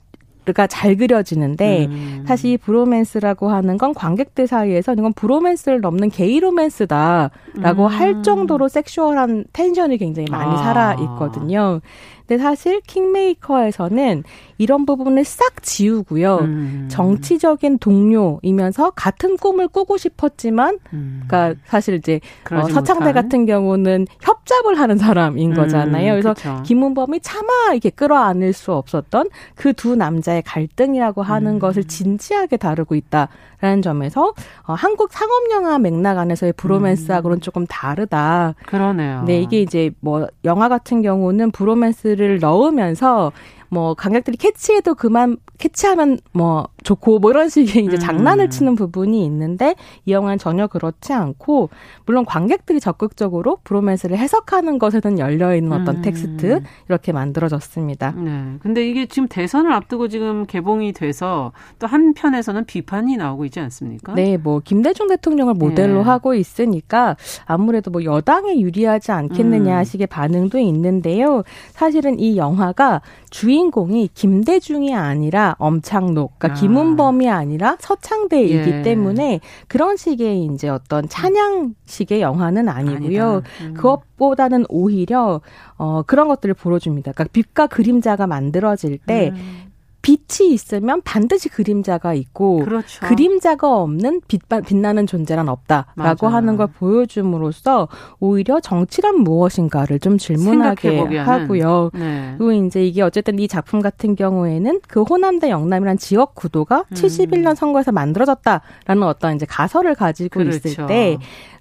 [0.53, 2.25] 가잘 그려지는데 음.
[2.27, 7.87] 사실 브로맨스라고 하는 건 관객들 사이에서 이건 브로맨스를 넘는 게이 로맨스다라고 음.
[7.87, 10.57] 할 정도로 섹슈얼한 텐션이 굉장히 많이 아.
[10.57, 11.81] 살아 있거든요.
[12.29, 14.23] 근데 사실 킹메이커에서는
[14.59, 16.37] 이런 부분을 싹 지우고요.
[16.43, 16.89] 음.
[16.91, 21.23] 정치적인 동료이면서 같은 꿈을 꾸고 싶었지만, 음.
[21.27, 22.21] 그러니까 사실 이제
[22.53, 23.13] 어, 서창대.
[23.15, 26.13] 같은 경우는 협잡을 하는 사람인 음, 거잖아요.
[26.13, 26.63] 그래서 그쵸.
[26.67, 31.59] 김은범이 차마 이렇게 끌어안을 수 없었던 그 두 남자의 갈등이라고 하는 음.
[31.61, 34.35] 것을 진지하게 다루고 있다라는 점에서
[34.67, 37.41] 어, 한국 상업 영화 맥락 안에서의 bromance하고는 음.
[37.41, 38.55] 조금 다르다.
[38.67, 39.23] 그러네요.
[39.25, 43.33] 네, 이게 이제 뭐 영화 같은 경우는 bromance를 넣으면서
[43.69, 47.99] 뭐 관객들이 캐치해도 그만 캐치하면 뭐 좋고 뭐 이런 식의 이제 음.
[47.99, 49.75] 장난을 치는 부분이 있는데
[50.07, 51.71] 이 영화는 전혀 그렇지 않고
[52.07, 56.03] 물론 관객들이 적극적으로 bromance를 해석하는 것에는 열려 있는 어떤 음.
[56.03, 58.13] 텍스트 이렇게 만들어졌습니다.
[58.13, 58.55] 네.
[58.61, 64.15] 근데 이게 지금 대선을 앞두고 지금 개봉이 돼서 또 한편에서는 비판이 나오고 있지 않습니까?
[64.15, 66.05] 네, 뭐 김대중 대통령을 모델로 네.
[66.05, 69.85] 하고 있으니까 아무래도 뭐 여당에 유리하지 않겠느냐 음.
[69.85, 71.43] 식의 반응도 있는데요.
[71.73, 76.61] 사실은 이 영화가 주인공이 김대중이 아니라 엄창록, 그러니까 아.
[76.61, 78.83] 김은범이 아니라 서창대이기 예.
[78.83, 83.43] 때문에 그런 식의 이제 어떤 찬양식의 영화는 아니고요.
[83.63, 83.75] 음.
[83.75, 85.41] 그것보다는 오히려
[85.77, 87.13] 어 그런 것들을 보여줍니다.
[87.13, 89.68] 그러니까 빛과 그림자가 만들어질 때 음.
[90.03, 93.07] 빛이 있으면 반드시 그림자가 있고 그렇죠.
[93.07, 96.35] 그림자가 없는 빛, 빛나는 존재란 없다라고 맞아요.
[96.37, 97.89] 하는 걸 보여줌으로써
[98.21, 101.91] 오히려 정치란 무엇인가를 좀 질문하게 하고요.
[101.95, 102.35] 네.
[102.39, 106.95] 그리고 이제 이게 어쨌든 이 작품 같은 경우에는 그 호남대 영남이란 지역 구도가 음.
[106.95, 110.69] 71년 선거에서 만들어졌다라는 어떤 이제 가설을 가지고 그렇죠.
[110.69, 111.19] 있을 때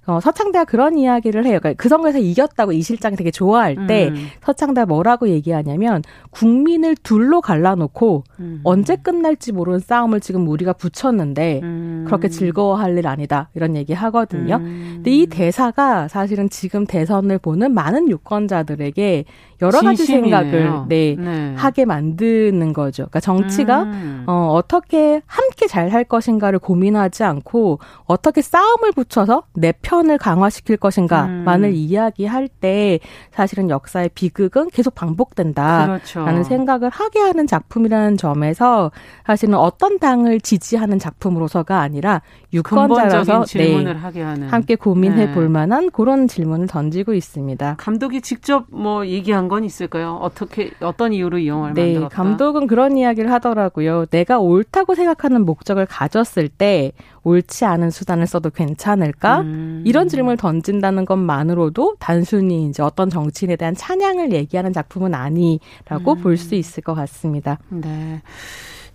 [0.08, 1.58] 어, 서창대가 그런 이야기를 해요.
[1.60, 4.28] 그러니까 그 선거에서 이겼다고 이 실장이 되게 좋아할 때 음.
[4.42, 8.60] 서창대가 뭐라고 얘기하냐면 국민을 둘로 갈라놓고 음.
[8.64, 12.04] 언제 끝날지 모르는 싸움을 지금 우리가 붙였는데 음.
[12.06, 14.56] 그렇게 즐거워할 일 아니다 이런 얘기 하거든요.
[14.56, 14.92] 음.
[14.96, 19.24] 근데 이 대사가 사실은 지금 대선을 보는 많은 유권자들에게
[19.60, 20.36] 여러 가지 진심이네요.
[20.38, 23.02] 생각을 네, 네, 하게 만드는 거죠.
[23.04, 24.24] 그러니까 정치가 음.
[24.26, 31.70] 어, 어떻게 함께 잘 할 것인가를 고민하지 않고 어떻게 싸움을 붙여서 내 편을 강화시킬 것인가만을
[31.70, 31.74] 음.
[31.74, 33.00] 이야기할 때
[33.32, 36.44] 사실은 역사의 비극은 계속 반복된다라는 그렇죠.
[36.44, 38.90] 생각을 하게 하는 작품이라는 점에서
[39.26, 42.22] 사실은 어떤 당을 지지하는 작품으로서가 아니라
[42.52, 45.34] 유권자라서 네, 함께 고민해 네.
[45.34, 47.76] 볼 만한 그런 질문을 던지고 있습니다.
[47.78, 50.18] 감독이 직접 뭐 얘기한 건 있을까요?
[50.22, 52.14] 어떻게 어떤 이유로 이 영화를 네, 만들었다?
[52.14, 54.06] 감독은 그런 이야기를 하더라고요.
[54.06, 56.92] 내가 옳다고 생각하는 목적을 가졌을 때
[57.28, 59.40] 옳지 않은 수단을 써도 괜찮을까?
[59.40, 59.82] 음.
[59.86, 66.20] 이런 질문을 던진다는 것만으로도 단순히 이제 어떤 정치인에 대한 찬양을 얘기하는 작품은 아니라고 음.
[66.22, 67.58] 볼수 있을 것 같습니다.
[67.68, 68.22] 네.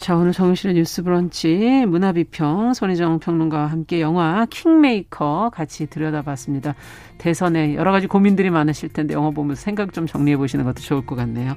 [0.03, 6.75] 자, 오늘 정실의 뉴스 브런치 문화비평 손희정 평론가와 함께 영화 킹메이커 같이 들여다봤습니다.
[7.19, 11.15] 대선에 여러 가지 고민들이 많으실 텐데 영화 보면서 생각 좀 정리해 보시는 것도 좋을 것
[11.15, 11.55] 같네요.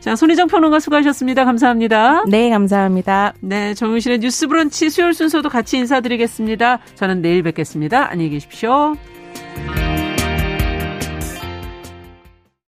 [0.00, 1.44] 자, 손희정 평론가 수고하셨습니다.
[1.44, 2.24] 감사합니다.
[2.24, 3.34] 네, 감사합니다.
[3.38, 6.80] 네, 정실의 뉴스 브런치 수요일 순서도 같이 인사드리겠습니다.
[6.96, 8.10] 저는 내일 뵙겠습니다.
[8.10, 8.96] 안녕히 계십시오.